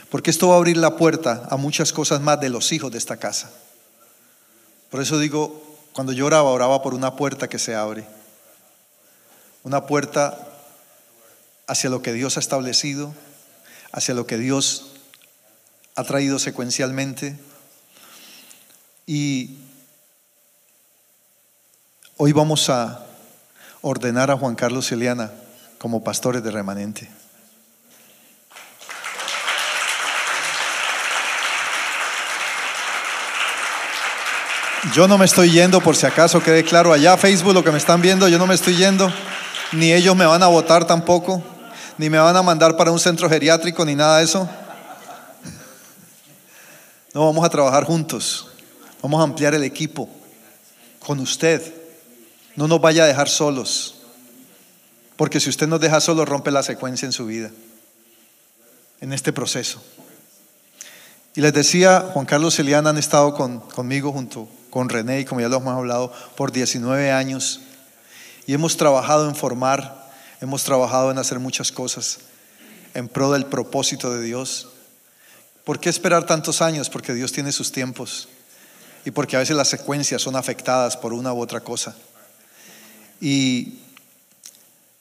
porque 0.09 0.29
esto 0.29 0.47
va 0.47 0.55
a 0.55 0.57
abrir 0.57 0.77
la 0.77 0.95
puerta 0.95 1.47
a 1.49 1.57
muchas 1.57 1.91
cosas 1.91 2.21
más 2.21 2.39
de 2.39 2.49
los 2.49 2.71
hijos 2.71 2.91
de 2.91 2.97
esta 2.97 3.17
casa. 3.17 3.51
Por 4.89 5.01
eso 5.01 5.19
digo, 5.19 5.61
cuando 5.93 6.13
yo 6.13 6.25
oraba, 6.25 6.49
oraba 6.49 6.81
por 6.81 6.93
una 6.93 7.15
puerta 7.15 7.49
que 7.49 7.59
se 7.59 7.75
abre. 7.75 8.05
Una 9.63 9.85
puerta 9.85 10.47
hacia 11.67 11.89
lo 11.89 12.01
que 12.01 12.13
Dios 12.13 12.37
ha 12.37 12.39
establecido, 12.39 13.13
hacia 13.91 14.13
lo 14.13 14.25
que 14.25 14.37
Dios 14.37 14.91
ha 15.95 16.03
traído 16.03 16.39
secuencialmente. 16.39 17.37
Y 19.05 19.57
hoy 22.17 22.31
vamos 22.31 22.69
a 22.69 23.05
ordenar 23.81 24.31
a 24.31 24.37
Juan 24.37 24.55
Carlos 24.55 24.91
Eliana 24.91 25.31
como 25.77 26.03
pastores 26.03 26.43
de 26.43 26.51
remanente. 26.51 27.09
Yo 34.93 35.07
no 35.07 35.17
me 35.17 35.25
estoy 35.25 35.51
yendo, 35.51 35.81
por 35.81 35.95
si 35.95 36.05
acaso 36.05 36.41
quede 36.41 36.63
claro 36.63 36.93
allá, 36.93 37.17
Facebook, 37.17 37.53
lo 37.53 37.63
que 37.63 37.71
me 37.71 37.77
están 37.77 38.01
viendo, 38.01 38.27
yo 38.27 38.39
no 38.39 38.47
me 38.47 38.55
estoy 38.55 38.75
yendo, 38.75 39.11
ni 39.73 39.91
ellos 39.91 40.15
me 40.15 40.25
van 40.25 40.41
a 40.41 40.47
votar 40.47 40.87
tampoco, 40.87 41.43
ni 41.99 42.09
me 42.09 42.17
van 42.17 42.33
a 42.37 42.41
mandar 42.41 42.77
para 42.77 42.91
un 42.93 42.99
centro 42.99 43.29
geriátrico, 43.29 43.83
ni 43.83 43.93
nada 43.93 44.19
de 44.19 44.23
eso. 44.23 44.49
No, 47.13 47.25
vamos 47.25 47.43
a 47.43 47.49
trabajar 47.49 47.83
juntos, 47.83 48.47
vamos 49.01 49.19
a 49.19 49.23
ampliar 49.23 49.53
el 49.53 49.65
equipo 49.65 50.09
con 51.05 51.19
usted. 51.19 51.61
No 52.55 52.69
nos 52.69 52.79
vaya 52.79 53.03
a 53.03 53.05
dejar 53.05 53.27
solos, 53.27 53.95
porque 55.17 55.41
si 55.41 55.49
usted 55.49 55.67
nos 55.67 55.81
deja 55.81 55.99
solos, 55.99 56.29
rompe 56.29 56.51
la 56.51 56.63
secuencia 56.63 57.05
en 57.05 57.11
su 57.11 57.25
vida, 57.25 57.51
en 59.01 59.11
este 59.11 59.33
proceso. 59.33 59.83
Y 61.35 61.41
les 61.41 61.51
decía, 61.51 62.11
Juan 62.13 62.25
Carlos 62.25 62.57
y 62.59 62.73
han 62.73 62.97
estado 62.97 63.33
conmigo 63.33 64.13
junto 64.13 64.47
con 64.69 64.87
René 64.87 65.19
y 65.19 65.25
como 65.25 65.41
ya 65.41 65.49
lo 65.49 65.57
hemos 65.57 65.75
hablado 65.75 66.13
por 66.37 66.53
19 66.53 67.11
años. 67.11 67.59
Y 68.47 68.53
hemos 68.53 68.77
trabajado 68.77 69.27
en 69.27 69.35
formar, 69.35 69.98
hemos 70.41 70.63
trabajado 70.63 71.11
en 71.11 71.17
hacer 71.17 71.39
muchas 71.39 71.71
cosas 71.71 72.19
en 72.93 73.07
pro 73.07 73.31
del 73.31 73.45
propósito 73.45 74.11
de 74.13 74.23
Dios. 74.23 74.69
¿Por 75.63 75.79
qué 75.79 75.89
esperar 75.89 76.25
tantos 76.25 76.61
años? 76.61 76.89
Porque 76.89 77.13
Dios 77.13 77.31
tiene 77.31 77.51
sus 77.51 77.71
tiempos 77.71 78.29
y 79.05 79.11
porque 79.11 79.35
a 79.35 79.39
veces 79.39 79.55
las 79.55 79.67
secuencias 79.67 80.21
son 80.21 80.35
afectadas 80.35 80.97
por 80.97 81.13
una 81.13 81.33
u 81.33 81.39
otra 81.39 81.61
cosa. 81.61 81.95
Y 83.21 83.79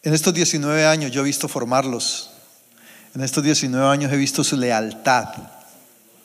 en 0.02 0.14
estos 0.14 0.34
19 0.34 0.86
años 0.86 1.10
yo 1.10 1.22
he 1.22 1.24
visto 1.24 1.48
formarlos. 1.48 2.30
En 3.14 3.22
estos 3.22 3.42
19 3.42 3.86
años 3.86 4.12
he 4.12 4.16
visto 4.16 4.44
su 4.44 4.56
lealtad. 4.56 5.28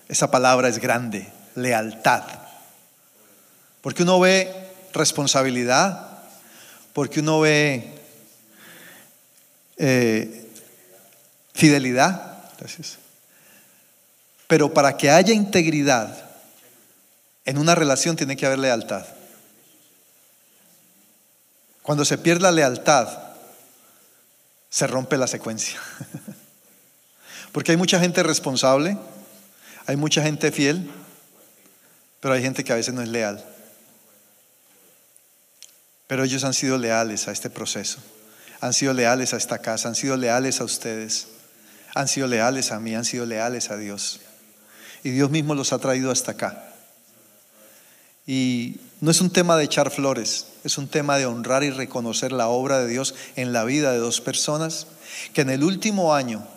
Esa 0.08 0.30
palabra 0.30 0.68
es 0.68 0.80
grande, 0.80 1.32
lealtad. 1.56 2.24
Porque 3.82 4.04
uno 4.04 4.20
ve 4.20 4.54
responsabilidad, 4.94 6.20
porque 6.94 7.20
uno 7.22 7.40
ve 7.40 8.03
eh, 9.86 10.50
fidelidad. 11.54 12.38
Gracias. 12.58 12.98
Pero 14.48 14.74
para 14.74 14.96
que 14.96 15.10
haya 15.10 15.34
integridad 15.34 16.30
en 17.44 17.58
una 17.58 17.76
relación 17.76 18.16
tiene 18.16 18.38
que 18.38 18.46
haber 18.46 18.60
lealtad. 18.60 19.06
Cuando 21.82 22.06
se 22.06 22.18
pierde 22.18 22.44
la 22.44 22.52
lealtad, 22.54 23.10
se 24.70 24.88
rompe 24.88 25.18
la 25.18 25.28
secuencia. 25.28 25.78
Porque 27.52 27.72
hay 27.72 27.78
mucha 27.78 28.00
gente 28.00 28.24
responsable, 28.24 28.98
hay 29.86 29.98
mucha 29.98 30.24
gente 30.24 30.54
fiel, 30.54 30.90
pero 32.22 32.36
hay 32.36 32.42
gente 32.42 32.64
que 32.64 32.72
a 32.72 32.78
veces 32.78 32.94
no 32.94 33.02
es 33.02 33.10
leal. 33.10 33.44
Pero 36.08 36.24
ellos 36.24 36.46
han 36.46 36.54
sido 36.54 36.78
leales 36.78 37.28
a 37.28 37.34
este 37.34 37.50
proceso, 37.50 38.00
han 38.64 38.72
sido 38.72 38.94
leales 38.94 39.34
a 39.34 39.38
esta 39.38 39.60
casa, 39.60 39.90
han 39.90 39.96
sido 39.96 40.16
leales 40.16 40.62
a 40.62 40.64
ustedes, 40.64 41.28
han 41.94 42.08
sido 42.08 42.28
leales 42.28 42.72
a 42.72 42.80
mí, 42.80 42.96
han 42.96 43.04
sido 43.04 43.26
leales 43.26 43.70
a 43.72 43.76
Dios. 43.76 44.22
Y 45.04 45.10
Dios 45.10 45.30
mismo 45.30 45.54
los 45.54 45.74
ha 45.74 45.80
traído 45.80 46.12
hasta 46.12 46.32
acá. 46.32 46.64
Y 48.26 48.78
no 49.02 49.12
es 49.12 49.20
un 49.20 49.32
tema 49.32 49.58
de 49.58 49.66
echar 49.66 49.92
flores, 49.92 50.46
es 50.64 50.78
un 50.78 50.88
tema 50.88 51.18
de 51.18 51.26
honrar 51.26 51.66
y 51.66 51.72
reconocer 51.72 52.32
la 52.32 52.48
obra 52.48 52.80
de 52.80 52.88
Dios 52.88 53.16
en 53.36 53.52
la 53.52 53.66
vida 53.66 53.92
de 53.92 53.98
dos 53.98 54.22
personas 54.22 54.88
que 55.34 55.42
en 55.42 55.50
el 55.50 55.62
último 55.62 56.16
año 56.16 56.48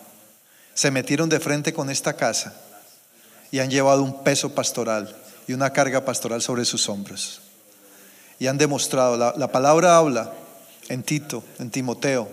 se 0.75 0.91
metieron 0.91 1.27
de 1.27 1.41
frente 1.41 1.73
con 1.73 1.89
esta 1.89 2.15
casa 2.15 2.55
y 3.51 3.59
han 3.59 3.69
llevado 3.69 4.01
un 4.01 4.23
peso 4.23 4.55
pastoral 4.55 5.13
y 5.45 5.51
una 5.51 5.73
carga 5.73 6.05
pastoral 6.05 6.41
sobre 6.41 6.63
sus 6.63 6.87
hombros 6.87 7.41
y 8.39 8.47
han 8.47 8.57
demostrado, 8.57 9.17
la, 9.17 9.51
palabra 9.51 9.97
habla 9.97 10.31
en 10.89 11.03
Tito, 11.03 11.43
en 11.59 11.69
Timoteo, 11.69 12.29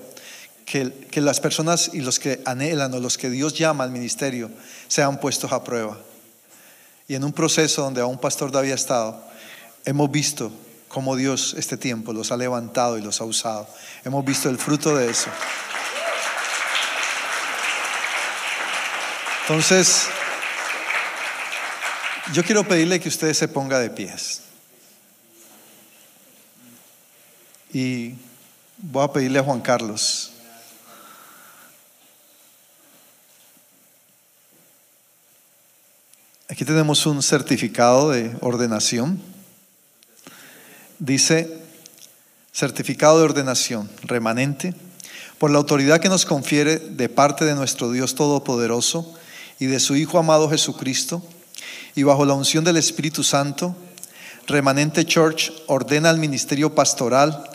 que, 0.64 0.90
que, 1.10 1.20
las 1.20 1.40
personas 1.40 1.90
y 1.92 2.00
los 2.00 2.18
que 2.18 2.40
anhelan 2.44 2.94
o 2.94 3.00
los 3.00 3.18
que 3.18 3.30
Dios 3.30 3.54
llama 3.54 3.84
al 3.84 3.90
ministerio 3.90 4.50
sean 4.88 5.20
puestos 5.20 5.52
a 5.52 5.62
prueba. 5.62 5.98
Y 7.06 7.14
en 7.14 7.24
un 7.24 7.32
proceso 7.32 7.82
donde 7.82 8.00
a 8.00 8.06
un 8.06 8.18
pastor 8.18 8.56
había 8.56 8.74
estado, 8.74 9.22
hemos 9.84 10.10
visto 10.10 10.50
cómo 10.88 11.16
Dios 11.16 11.54
este 11.58 11.76
tiempo 11.76 12.12
los 12.12 12.32
ha 12.32 12.36
levantado 12.36 12.96
y 12.96 13.02
los 13.02 13.20
ha 13.20 13.24
usado. 13.24 13.68
Hemos 14.04 14.24
visto 14.24 14.48
el 14.48 14.58
fruto 14.58 14.96
de 14.96 15.10
eso. 15.10 15.28
Entonces, 19.42 20.06
yo 22.32 22.42
quiero 22.44 22.66
pedirle 22.66 22.98
que 22.98 23.08
usted 23.08 23.34
se 23.34 23.48
ponga 23.48 23.78
de 23.78 23.90
pies. 23.90 24.40
Y 27.72 28.14
voy 28.90 29.04
a 29.04 29.12
pedirle 29.12 29.38
a 29.38 29.42
Juan 29.42 29.60
Carlos. 29.60 30.30
Aquí 36.48 36.64
tenemos 36.64 37.06
un 37.06 37.22
certificado 37.22 38.10
de 38.10 38.36
ordenación. 38.40 39.20
Dice, 40.98 41.58
certificado 42.52 43.18
de 43.18 43.24
ordenación 43.24 43.90
remanente, 44.02 44.74
por 45.38 45.50
la 45.50 45.58
autoridad 45.58 46.00
que 46.00 46.08
nos 46.08 46.26
confiere 46.26 46.78
de 46.78 47.08
parte 47.08 47.44
de 47.44 47.54
nuestro 47.54 47.90
Dios 47.90 48.14
Todopoderoso 48.14 49.14
y 49.58 49.66
de 49.66 49.80
su 49.80 49.96
Hijo 49.96 50.18
amado 50.18 50.50
Jesucristo, 50.50 51.22
y 51.96 52.02
bajo 52.02 52.24
la 52.24 52.34
unción 52.34 52.64
del 52.64 52.76
Espíritu 52.76 53.24
Santo, 53.24 53.74
Remanente 54.46 55.06
Church 55.06 55.52
ordena 55.68 56.10
al 56.10 56.18
ministerio 56.18 56.74
pastoral 56.74 57.48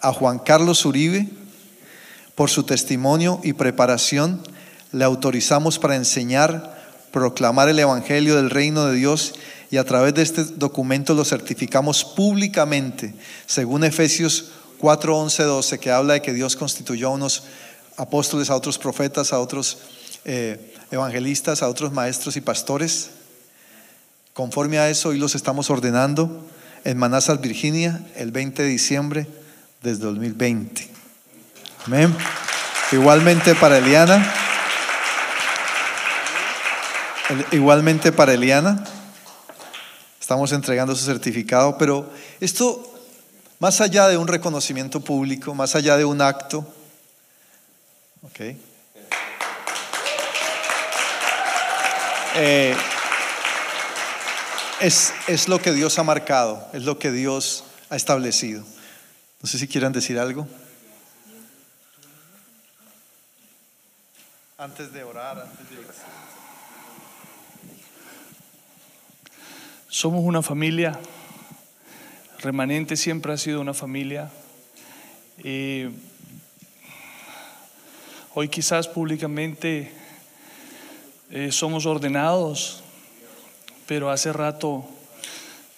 a 0.00 0.12
Juan 0.12 0.38
Carlos 0.38 0.84
Uribe, 0.84 1.28
por 2.34 2.48
su 2.48 2.64
testimonio 2.64 3.40
y 3.42 3.52
preparación, 3.52 4.42
le 4.92 5.04
autorizamos 5.04 5.78
para 5.78 5.96
enseñar, 5.96 6.78
proclamar 7.12 7.68
el 7.68 7.78
Evangelio 7.78 8.36
del 8.36 8.50
Reino 8.50 8.86
de 8.86 8.96
Dios 8.96 9.34
y 9.70 9.76
a 9.76 9.84
través 9.84 10.14
de 10.14 10.22
este 10.22 10.44
documento 10.44 11.14
lo 11.14 11.24
certificamos 11.24 12.04
públicamente, 12.04 13.14
según 13.46 13.84
Efesios 13.84 14.52
4, 14.78 15.18
11, 15.18 15.42
12, 15.42 15.78
que 15.78 15.90
habla 15.90 16.14
de 16.14 16.22
que 16.22 16.32
Dios 16.32 16.56
constituyó 16.56 17.08
a 17.08 17.12
unos 17.12 17.44
apóstoles, 17.96 18.48
a 18.48 18.56
otros 18.56 18.78
profetas, 18.78 19.32
a 19.32 19.38
otros 19.38 19.78
eh, 20.24 20.74
evangelistas, 20.90 21.62
a 21.62 21.68
otros 21.68 21.92
maestros 21.92 22.36
y 22.36 22.40
pastores. 22.40 23.10
Conforme 24.32 24.78
a 24.78 24.88
eso, 24.88 25.10
hoy 25.10 25.18
los 25.18 25.34
estamos 25.34 25.68
ordenando 25.68 26.46
en 26.84 26.96
Manassas, 26.96 27.40
Virginia, 27.42 28.00
el 28.16 28.32
20 28.32 28.62
de 28.62 28.68
diciembre 28.68 29.26
desde 29.82 30.04
2020. 30.04 30.88
Amén. 31.86 32.16
Igualmente 32.92 33.54
para 33.54 33.78
Eliana. 33.78 34.34
Igualmente 37.52 38.12
para 38.12 38.34
Eliana. 38.34 38.84
Estamos 40.20 40.52
entregando 40.52 40.94
su 40.94 41.04
certificado, 41.04 41.76
pero 41.78 42.10
esto, 42.40 42.94
más 43.58 43.80
allá 43.80 44.08
de 44.08 44.16
un 44.16 44.28
reconocimiento 44.28 45.00
público, 45.00 45.54
más 45.54 45.74
allá 45.74 45.96
de 45.96 46.04
un 46.04 46.20
acto, 46.20 46.58
ok. 48.22 48.40
Eh, 52.36 52.76
es, 54.80 55.12
es 55.26 55.48
lo 55.48 55.60
que 55.60 55.72
Dios 55.72 55.98
ha 55.98 56.04
marcado, 56.04 56.68
es 56.72 56.84
lo 56.84 56.98
que 56.98 57.10
Dios 57.10 57.64
ha 57.88 57.96
establecido. 57.96 58.64
No 59.42 59.48
sé 59.48 59.58
si 59.58 59.66
quieran 59.66 59.92
decir 59.92 60.18
algo. 60.18 60.46
Antes 64.58 64.92
de 64.92 65.02
orar, 65.02 65.40
antes 65.40 65.70
de 65.70 65.78
orar. 65.78 65.94
Somos 69.88 70.22
una 70.22 70.42
familia. 70.42 70.98
Remanente 72.40 72.96
siempre 72.96 73.32
ha 73.32 73.38
sido 73.38 73.62
una 73.62 73.72
familia. 73.72 74.30
Y 75.42 75.86
hoy 78.34 78.48
quizás 78.48 78.88
públicamente 78.88 79.90
eh, 81.30 81.50
somos 81.50 81.86
ordenados, 81.86 82.82
pero 83.86 84.10
hace 84.10 84.34
rato 84.34 84.84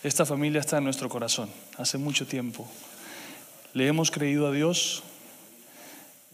esta 0.03 0.27
familia 0.27 0.61
está 0.61 0.79
en 0.79 0.85
nuestro 0.85 1.09
corazón, 1.09 1.49
hace 1.79 1.97
mucho 1.97 2.27
tiempo. 2.27 2.69
Le 3.75 3.87
hemos 3.87 4.11
creído 4.11 4.47
a 4.47 4.53
Dios 4.53 5.03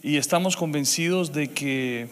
y 0.03 0.17
estamos 0.17 0.57
convencidos 0.57 1.31
de 1.31 1.51
que 1.51 2.09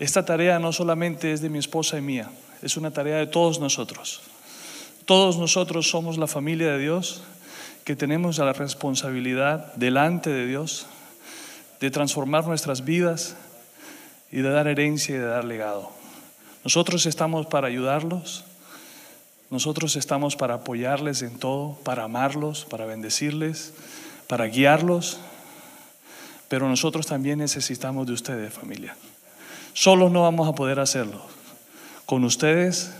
esta 0.00 0.24
tarea 0.24 0.58
no 0.58 0.72
solamente 0.72 1.32
es 1.32 1.40
de 1.40 1.50
mi 1.50 1.58
esposa 1.58 1.98
y 1.98 2.00
mía, 2.00 2.30
es 2.62 2.76
una 2.76 2.90
tarea 2.90 3.18
de 3.18 3.26
todos 3.26 3.60
nosotros. 3.60 4.22
Todos 5.04 5.38
nosotros 5.38 5.88
somos 5.88 6.18
la 6.18 6.26
familia 6.26 6.72
de 6.72 6.78
Dios 6.78 7.22
que 7.84 7.96
tenemos 7.96 8.38
la 8.38 8.52
responsabilidad 8.52 9.74
delante 9.74 10.30
de 10.30 10.46
Dios 10.46 10.86
de 11.80 11.90
transformar 11.90 12.46
nuestras 12.46 12.84
vidas 12.84 13.36
y 14.30 14.38
de 14.38 14.50
dar 14.50 14.68
herencia 14.68 15.14
y 15.14 15.18
de 15.18 15.26
dar 15.26 15.44
legado. 15.44 15.90
Nosotros 16.62 17.06
estamos 17.06 17.46
para 17.46 17.68
ayudarlos, 17.68 18.44
nosotros 19.50 19.96
estamos 19.96 20.36
para 20.36 20.54
apoyarles 20.54 21.22
en 21.22 21.36
todo, 21.36 21.76
para 21.82 22.04
amarlos, 22.04 22.64
para 22.64 22.86
bendecirles, 22.86 23.72
para 24.28 24.46
guiarlos, 24.46 25.18
pero 26.48 26.68
nosotros 26.68 27.06
también 27.06 27.40
necesitamos 27.40 28.06
de 28.06 28.12
ustedes, 28.12 28.54
familia. 28.54 28.96
Solos 29.72 30.12
no 30.12 30.22
vamos 30.22 30.48
a 30.48 30.52
poder 30.52 30.78
hacerlo. 30.78 31.20
Con 32.06 32.24
ustedes 32.24 32.92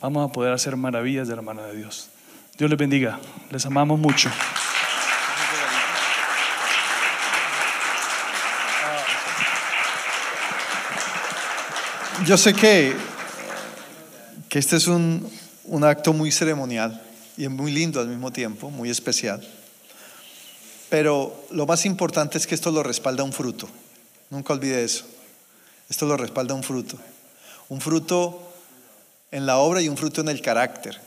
vamos 0.00 0.28
a 0.28 0.32
poder 0.32 0.52
hacer 0.52 0.76
maravillas 0.76 1.28
de 1.28 1.36
la 1.36 1.42
mano 1.42 1.62
de 1.62 1.76
Dios. 1.76 2.08
Dios 2.56 2.70
les 2.70 2.78
bendiga. 2.78 3.18
Les 3.50 3.64
amamos 3.66 3.98
mucho. 3.98 4.30
Yo 12.24 12.36
sé 12.36 12.54
que, 12.54 12.94
que 14.48 14.58
este 14.58 14.76
es 14.76 14.86
un, 14.86 15.28
un 15.64 15.84
acto 15.84 16.12
muy 16.12 16.32
ceremonial 16.32 17.00
y 17.36 17.48
muy 17.48 17.72
lindo 17.72 18.00
al 18.00 18.08
mismo 18.08 18.30
tiempo, 18.32 18.70
muy 18.70 18.90
especial. 18.90 19.46
Pero 20.88 21.46
lo 21.50 21.66
más 21.66 21.86
importante 21.86 22.36
es 22.36 22.46
que 22.46 22.54
esto 22.54 22.70
lo 22.70 22.82
respalda 22.82 23.24
un 23.24 23.32
fruto. 23.32 23.68
Nunca 24.30 24.52
olvide 24.52 24.84
eso. 24.84 25.04
Esto 25.88 26.06
lo 26.06 26.16
respalda 26.16 26.54
un 26.54 26.62
fruto. 26.62 26.98
Un 27.68 27.80
fruto 27.80 28.52
en 29.30 29.46
la 29.46 29.58
obra 29.58 29.80
y 29.80 29.88
un 29.88 29.96
fruto 29.96 30.20
en 30.20 30.28
el 30.28 30.42
carácter. 30.42 31.00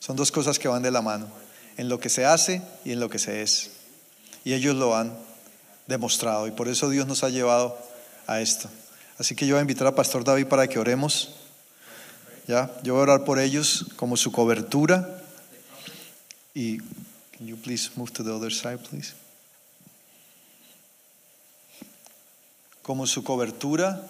Son 0.00 0.16
dos 0.16 0.32
cosas 0.32 0.58
que 0.58 0.68
van 0.68 0.82
de 0.82 0.90
la 0.90 1.02
mano. 1.02 1.28
En 1.76 1.88
lo 1.88 2.00
que 2.00 2.08
se 2.08 2.24
hace 2.24 2.62
y 2.84 2.92
en 2.92 3.00
lo 3.00 3.08
que 3.08 3.18
se 3.18 3.42
es. 3.42 3.70
Y 4.44 4.54
ellos 4.54 4.74
lo 4.74 4.96
han 4.96 5.16
demostrado. 5.86 6.46
Y 6.46 6.50
por 6.50 6.68
eso 6.68 6.88
Dios 6.90 7.06
nos 7.06 7.22
ha 7.22 7.28
llevado 7.28 7.78
a 8.26 8.40
esto. 8.40 8.68
Así 9.18 9.34
que 9.34 9.46
yo 9.46 9.54
voy 9.54 9.60
a 9.60 9.62
invitar 9.62 9.86
a 9.86 9.94
Pastor 9.94 10.24
David 10.24 10.46
para 10.46 10.66
que 10.66 10.78
oremos. 10.78 11.36
¿Ya? 12.46 12.70
Yo 12.84 12.94
voy 12.94 13.00
a 13.00 13.02
orar 13.02 13.24
por 13.24 13.40
ellos 13.40 13.86
como 13.96 14.16
su 14.16 14.30
cobertura. 14.30 15.22
Y 16.54 16.78
can 17.36 17.46
you 17.46 17.56
please 17.56 17.90
move 17.96 18.12
to 18.12 18.22
the 18.22 18.30
other 18.30 18.52
side, 18.52 18.78
please? 18.78 19.14
Como 22.82 23.06
su 23.06 23.24
cobertura, 23.24 24.00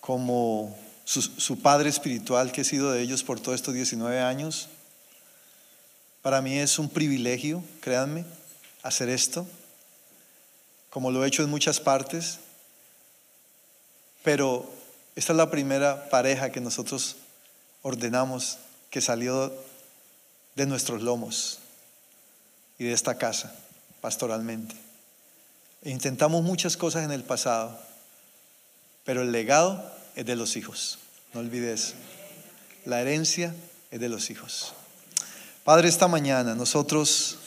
como 0.00 0.76
su, 1.06 1.22
su 1.22 1.58
padre 1.60 1.88
espiritual 1.88 2.52
que 2.52 2.60
he 2.60 2.64
sido 2.64 2.92
de 2.92 3.00
ellos 3.00 3.22
por 3.24 3.40
todos 3.40 3.54
estos 3.54 3.72
19 3.72 4.20
años. 4.20 4.68
Para 6.20 6.42
mí 6.42 6.58
es 6.58 6.78
un 6.78 6.90
privilegio, 6.90 7.64
créanme, 7.80 8.26
hacer 8.82 9.08
esto, 9.08 9.46
como 10.90 11.10
lo 11.10 11.24
he 11.24 11.28
hecho 11.28 11.42
en 11.42 11.50
muchas 11.50 11.80
partes, 11.80 12.38
pero 14.22 14.75
esta 15.16 15.32
es 15.32 15.36
la 15.38 15.50
primera 15.50 16.10
pareja 16.10 16.50
que 16.50 16.60
nosotros 16.60 17.16
ordenamos 17.80 18.58
que 18.90 19.00
salió 19.00 19.52
de 20.54 20.66
nuestros 20.66 21.02
lomos 21.02 21.58
y 22.78 22.84
de 22.84 22.92
esta 22.92 23.16
casa 23.16 23.54
pastoralmente. 24.02 24.74
E 25.82 25.90
intentamos 25.90 26.42
muchas 26.42 26.76
cosas 26.76 27.04
en 27.04 27.12
el 27.12 27.24
pasado, 27.24 27.78
pero 29.04 29.22
el 29.22 29.32
legado 29.32 29.90
es 30.16 30.26
de 30.26 30.36
los 30.36 30.56
hijos. 30.56 30.98
No 31.32 31.40
olvides, 31.40 31.94
la 32.84 33.00
herencia 33.00 33.54
es 33.90 34.00
de 34.00 34.10
los 34.10 34.28
hijos. 34.28 34.74
Padre, 35.64 35.88
esta 35.88 36.08
mañana 36.08 36.54
nosotros 36.54 37.38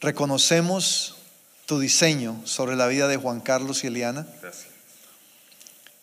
reconocemos 0.00 1.16
tu 1.66 1.78
diseño 1.78 2.40
sobre 2.46 2.74
la 2.74 2.86
vida 2.86 3.06
de 3.06 3.18
Juan 3.18 3.40
Carlos 3.40 3.84
y 3.84 3.88
Eliana. 3.88 4.26
Gracias. 4.40 4.69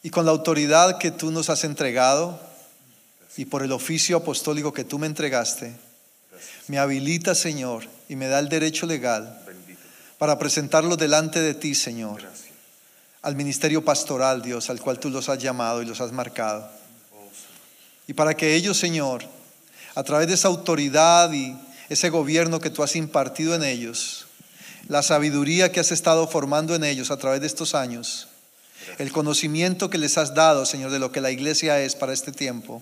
Y 0.07 0.09
con 0.09 0.25
la 0.25 0.31
autoridad 0.31 0.99
que 0.99 1.11
tú 1.11 1.31
nos 1.31 1.49
has 1.49 1.65
entregado 1.65 2.39
y 3.35 3.43
por 3.43 3.61
el 3.61 3.73
oficio 3.73 4.15
apostólico 4.15 4.71
que 4.71 4.85
tú 4.85 4.97
me 4.99 5.05
entregaste, 5.05 5.75
me 6.67 6.79
habilita, 6.79 7.35
Señor, 7.35 7.83
y 8.07 8.15
me 8.15 8.29
da 8.29 8.39
el 8.39 8.47
derecho 8.47 8.85
legal 8.85 9.37
para 10.17 10.39
presentarlo 10.39 10.95
delante 10.95 11.41
de 11.41 11.53
ti, 11.53 11.75
Señor, 11.75 12.21
al 13.21 13.35
ministerio 13.35 13.83
pastoral, 13.83 14.41
Dios, 14.41 14.69
al 14.69 14.79
cual 14.79 14.97
tú 14.97 15.09
los 15.09 15.27
has 15.27 15.39
llamado 15.39 15.81
y 15.81 15.85
los 15.85 15.99
has 15.99 16.13
marcado. 16.13 16.71
Y 18.07 18.13
para 18.13 18.33
que 18.33 18.55
ellos, 18.55 18.77
Señor, 18.77 19.25
a 19.93 20.03
través 20.03 20.29
de 20.29 20.35
esa 20.35 20.47
autoridad 20.47 21.33
y 21.33 21.53
ese 21.89 22.09
gobierno 22.09 22.61
que 22.61 22.69
tú 22.69 22.81
has 22.81 22.95
impartido 22.95 23.55
en 23.55 23.63
ellos, 23.65 24.25
la 24.87 25.03
sabiduría 25.03 25.73
que 25.73 25.81
has 25.81 25.91
estado 25.91 26.29
formando 26.29 26.75
en 26.75 26.85
ellos 26.85 27.11
a 27.11 27.17
través 27.17 27.41
de 27.41 27.47
estos 27.47 27.75
años, 27.75 28.29
el 28.97 29.11
conocimiento 29.11 29.89
que 29.89 29.97
les 29.97 30.17
has 30.17 30.33
dado, 30.33 30.65
Señor, 30.65 30.91
de 30.91 30.99
lo 30.99 31.11
que 31.11 31.21
la 31.21 31.31
iglesia 31.31 31.79
es 31.81 31.95
para 31.95 32.13
este 32.13 32.31
tiempo. 32.31 32.81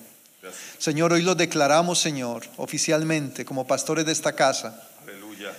Señor, 0.77 1.13
hoy 1.13 1.21
lo 1.21 1.35
declaramos, 1.35 1.99
Señor, 1.99 2.43
oficialmente 2.57 3.45
como 3.45 3.65
pastores 3.65 4.05
de 4.05 4.11
esta 4.11 4.33
casa. 4.33 4.81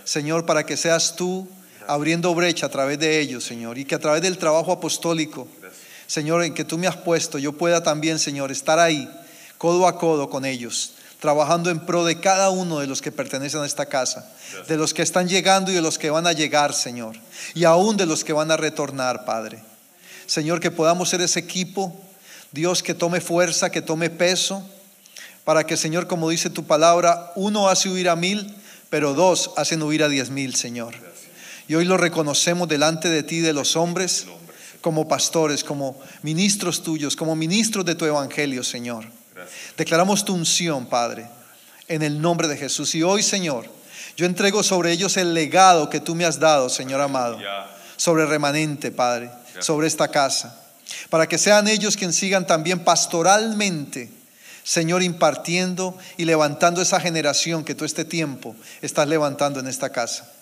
Señor, 0.04 0.46
para 0.46 0.64
que 0.64 0.76
seas 0.76 1.16
tú 1.16 1.48
abriendo 1.86 2.34
brecha 2.34 2.66
a 2.66 2.70
través 2.70 2.98
de 2.98 3.20
ellos, 3.20 3.44
Señor, 3.44 3.78
y 3.78 3.84
que 3.84 3.94
a 3.94 3.98
través 3.98 4.22
del 4.22 4.38
trabajo 4.38 4.72
apostólico, 4.72 5.48
Señor, 6.06 6.42
en 6.42 6.54
que 6.54 6.64
tú 6.64 6.78
me 6.78 6.86
has 6.86 6.96
puesto, 6.96 7.38
yo 7.38 7.52
pueda 7.52 7.82
también, 7.82 8.18
Señor, 8.18 8.52
estar 8.52 8.78
ahí, 8.78 9.08
codo 9.58 9.86
a 9.86 9.98
codo 9.98 10.28
con 10.28 10.44
ellos, 10.44 10.94
trabajando 11.20 11.70
en 11.70 11.80
pro 11.80 12.04
de 12.04 12.20
cada 12.20 12.50
uno 12.50 12.78
de 12.78 12.86
los 12.86 13.02
que 13.02 13.12
pertenecen 13.12 13.62
a 13.62 13.66
esta 13.66 13.86
casa, 13.86 14.30
de 14.68 14.76
los 14.76 14.94
que 14.94 15.02
están 15.02 15.28
llegando 15.28 15.70
y 15.70 15.74
de 15.74 15.82
los 15.82 15.98
que 15.98 16.10
van 16.10 16.26
a 16.26 16.32
llegar, 16.32 16.74
Señor, 16.74 17.16
y 17.54 17.64
aún 17.64 17.96
de 17.96 18.06
los 18.06 18.24
que 18.24 18.32
van 18.32 18.50
a 18.50 18.56
retornar, 18.56 19.24
Padre. 19.24 19.62
Señor, 20.26 20.60
que 20.60 20.70
podamos 20.70 21.08
ser 21.08 21.20
ese 21.20 21.40
equipo, 21.40 21.94
Dios, 22.52 22.82
que 22.82 22.94
tome 22.94 23.20
fuerza, 23.20 23.70
que 23.70 23.82
tome 23.82 24.10
peso, 24.10 24.68
para 25.44 25.64
que, 25.64 25.76
Señor, 25.76 26.06
como 26.06 26.28
dice 26.30 26.50
tu 26.50 26.64
palabra, 26.64 27.32
uno 27.36 27.68
hace 27.68 27.88
huir 27.88 28.08
a 28.08 28.16
mil, 28.16 28.54
pero 28.90 29.14
dos 29.14 29.52
hacen 29.56 29.82
huir 29.82 30.02
a 30.02 30.08
diez 30.08 30.30
mil, 30.30 30.54
Señor. 30.54 30.94
Y 31.68 31.74
hoy 31.74 31.84
lo 31.84 31.96
reconocemos 31.96 32.68
delante 32.68 33.08
de 33.08 33.22
ti, 33.22 33.40
de 33.40 33.52
los 33.52 33.76
hombres, 33.76 34.26
como 34.80 35.08
pastores, 35.08 35.64
como 35.64 36.00
ministros 36.22 36.82
tuyos, 36.82 37.16
como 37.16 37.34
ministros 37.34 37.84
de 37.84 37.94
tu 37.94 38.04
evangelio, 38.04 38.62
Señor. 38.62 39.04
Declaramos 39.76 40.24
tu 40.24 40.34
unción, 40.34 40.86
Padre, 40.86 41.26
en 41.88 42.02
el 42.02 42.20
nombre 42.20 42.48
de 42.48 42.56
Jesús. 42.56 42.94
Y 42.94 43.02
hoy, 43.02 43.22
Señor, 43.22 43.66
yo 44.16 44.26
entrego 44.26 44.62
sobre 44.62 44.92
ellos 44.92 45.16
el 45.16 45.34
legado 45.34 45.90
que 45.90 46.00
tú 46.00 46.14
me 46.14 46.24
has 46.24 46.38
dado, 46.38 46.68
Señor 46.68 47.00
amado, 47.00 47.38
sobre 47.96 48.26
remanente, 48.26 48.90
Padre, 48.90 49.30
sobre 49.60 49.86
esta 49.86 50.08
casa, 50.08 50.60
para 51.10 51.28
que 51.28 51.38
sean 51.38 51.68
ellos 51.68 51.96
quienes 51.96 52.16
sigan 52.16 52.46
también 52.46 52.84
pastoralmente, 52.84 54.10
Señor, 54.64 55.02
impartiendo 55.02 55.96
y 56.16 56.24
levantando 56.24 56.82
esa 56.82 57.00
generación 57.00 57.64
que 57.64 57.74
tú 57.74 57.84
este 57.84 58.04
tiempo 58.04 58.56
estás 58.82 59.06
levantando 59.06 59.60
en 59.60 59.68
esta 59.68 59.90
casa 59.90 60.32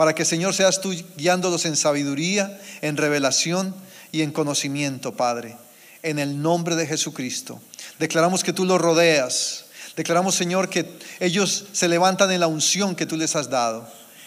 para 0.00 0.14
que 0.14 0.24
Señor 0.24 0.54
seas 0.54 0.80
tú 0.80 0.94
guiándolos 1.18 1.66
en 1.66 1.76
sabiduría, 1.76 2.58
en 2.80 2.96
revelación 2.96 3.74
y 4.12 4.22
en 4.22 4.32
conocimiento, 4.32 5.14
Padre. 5.14 5.58
En 6.02 6.18
el 6.18 6.40
nombre 6.40 6.74
de 6.74 6.86
Jesucristo. 6.86 7.60
Declaramos 7.98 8.42
que 8.42 8.54
tú 8.54 8.64
los 8.64 8.80
rodeas. 8.80 9.66
Declaramos, 9.96 10.34
Señor, 10.34 10.70
que 10.70 10.90
ellos 11.20 11.66
se 11.72 11.86
levantan 11.86 12.30
en 12.30 12.40
la 12.40 12.46
unción 12.46 12.96
que 12.96 13.04
tú 13.04 13.18
les 13.18 13.36
has 13.36 13.50
dado. 13.50 13.86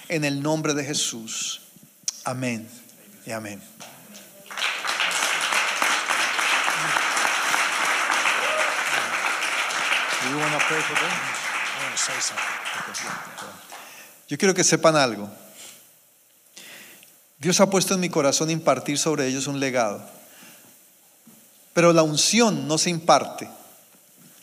En 0.09 0.25
el 0.25 0.43
nombre 0.43 0.75
de 0.75 0.83
Jesús. 0.83 1.61
Amén 2.23 2.67
y 3.25 3.31
amén. 3.31 3.59
Yo 14.27 14.37
quiero 14.37 14.53
que 14.53 14.63
sepan 14.63 14.95
algo. 14.95 15.29
Dios 17.39 17.59
ha 17.59 17.69
puesto 17.69 17.93
en 17.93 17.99
mi 17.99 18.09
corazón 18.09 18.49
impartir 18.49 18.97
sobre 18.97 19.27
ellos 19.27 19.47
un 19.47 19.59
legado. 19.59 20.03
Pero 21.73 21.91
la 21.91 22.03
unción 22.03 22.67
no 22.67 22.77
se 22.77 22.89
imparte, 22.89 23.49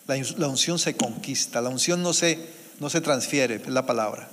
la, 0.06 0.48
unción 0.48 0.78
se 0.78 0.96
conquista, 0.96 1.60
la 1.60 1.68
unción 1.68 2.02
no 2.02 2.12
se, 2.12 2.38
no 2.80 2.90
se 2.90 3.00
transfiere, 3.00 3.56
es 3.56 3.68
la 3.68 3.86
palabra. 3.86 4.28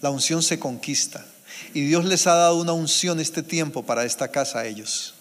La 0.00 0.10
unción 0.10 0.42
se 0.42 0.58
conquista. 0.58 1.24
Y 1.72 1.82
Dios 1.86 2.04
les 2.04 2.26
ha 2.26 2.34
dado 2.34 2.56
una 2.56 2.72
unción 2.72 3.20
este 3.20 3.42
tiempo 3.42 3.84
para 3.84 4.04
esta 4.04 4.28
casa 4.28 4.60
a 4.60 4.66
ellos. 4.66 5.14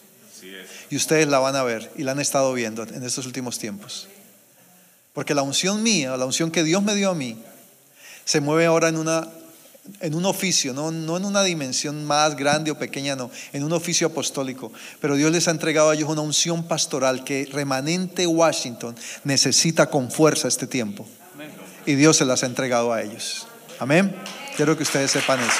Y 0.89 0.95
ustedes 0.95 1.27
la 1.27 1.39
van 1.39 1.55
a 1.55 1.63
ver 1.63 1.91
y 1.95 2.03
la 2.03 2.11
han 2.11 2.19
estado 2.19 2.51
viendo 2.53 2.83
en 2.83 3.03
estos 3.03 3.25
últimos 3.25 3.59
tiempos. 3.59 4.09
Porque 5.13 5.33
la 5.33 5.43
unción 5.43 5.83
mía, 5.83 6.17
la 6.17 6.25
unción 6.25 6.51
que 6.51 6.63
Dios 6.63 6.81
me 6.83 6.95
dio 6.95 7.11
a 7.11 7.15
mí, 7.15 7.41
se 8.25 8.41
mueve 8.41 8.65
ahora 8.65 8.89
en 8.89 8.97
una 8.97 9.27
en 9.99 10.15
un 10.15 10.25
oficio, 10.25 10.73
no, 10.73 10.91
no 10.91 11.17
en 11.17 11.25
una 11.25 11.43
dimensión 11.43 12.05
más 12.05 12.37
grande 12.37 12.71
o 12.71 12.77
pequeña, 12.77 13.15
no, 13.15 13.29
en 13.51 13.63
un 13.63 13.73
oficio 13.73 14.07
apostólico. 14.07 14.71
Pero 15.01 15.15
Dios 15.15 15.31
les 15.31 15.47
ha 15.47 15.51
entregado 15.51 15.89
a 15.89 15.93
ellos 15.93 16.09
una 16.09 16.21
unción 16.21 16.63
pastoral 16.63 17.23
que 17.23 17.47
remanente 17.51 18.25
Washington 18.25 18.95
necesita 19.25 19.89
con 19.89 20.09
fuerza 20.09 20.47
este 20.47 20.67
tiempo. 20.67 21.05
Y 21.85 21.95
Dios 21.95 22.15
se 22.17 22.25
las 22.25 22.43
ha 22.43 22.45
entregado 22.45 22.93
a 22.93 23.01
ellos. 23.01 23.45
Amén. 23.79 24.15
Quiero 24.55 24.77
que 24.77 24.83
ustedes 24.83 25.11
sepan 25.11 25.39
eso. 25.41 25.59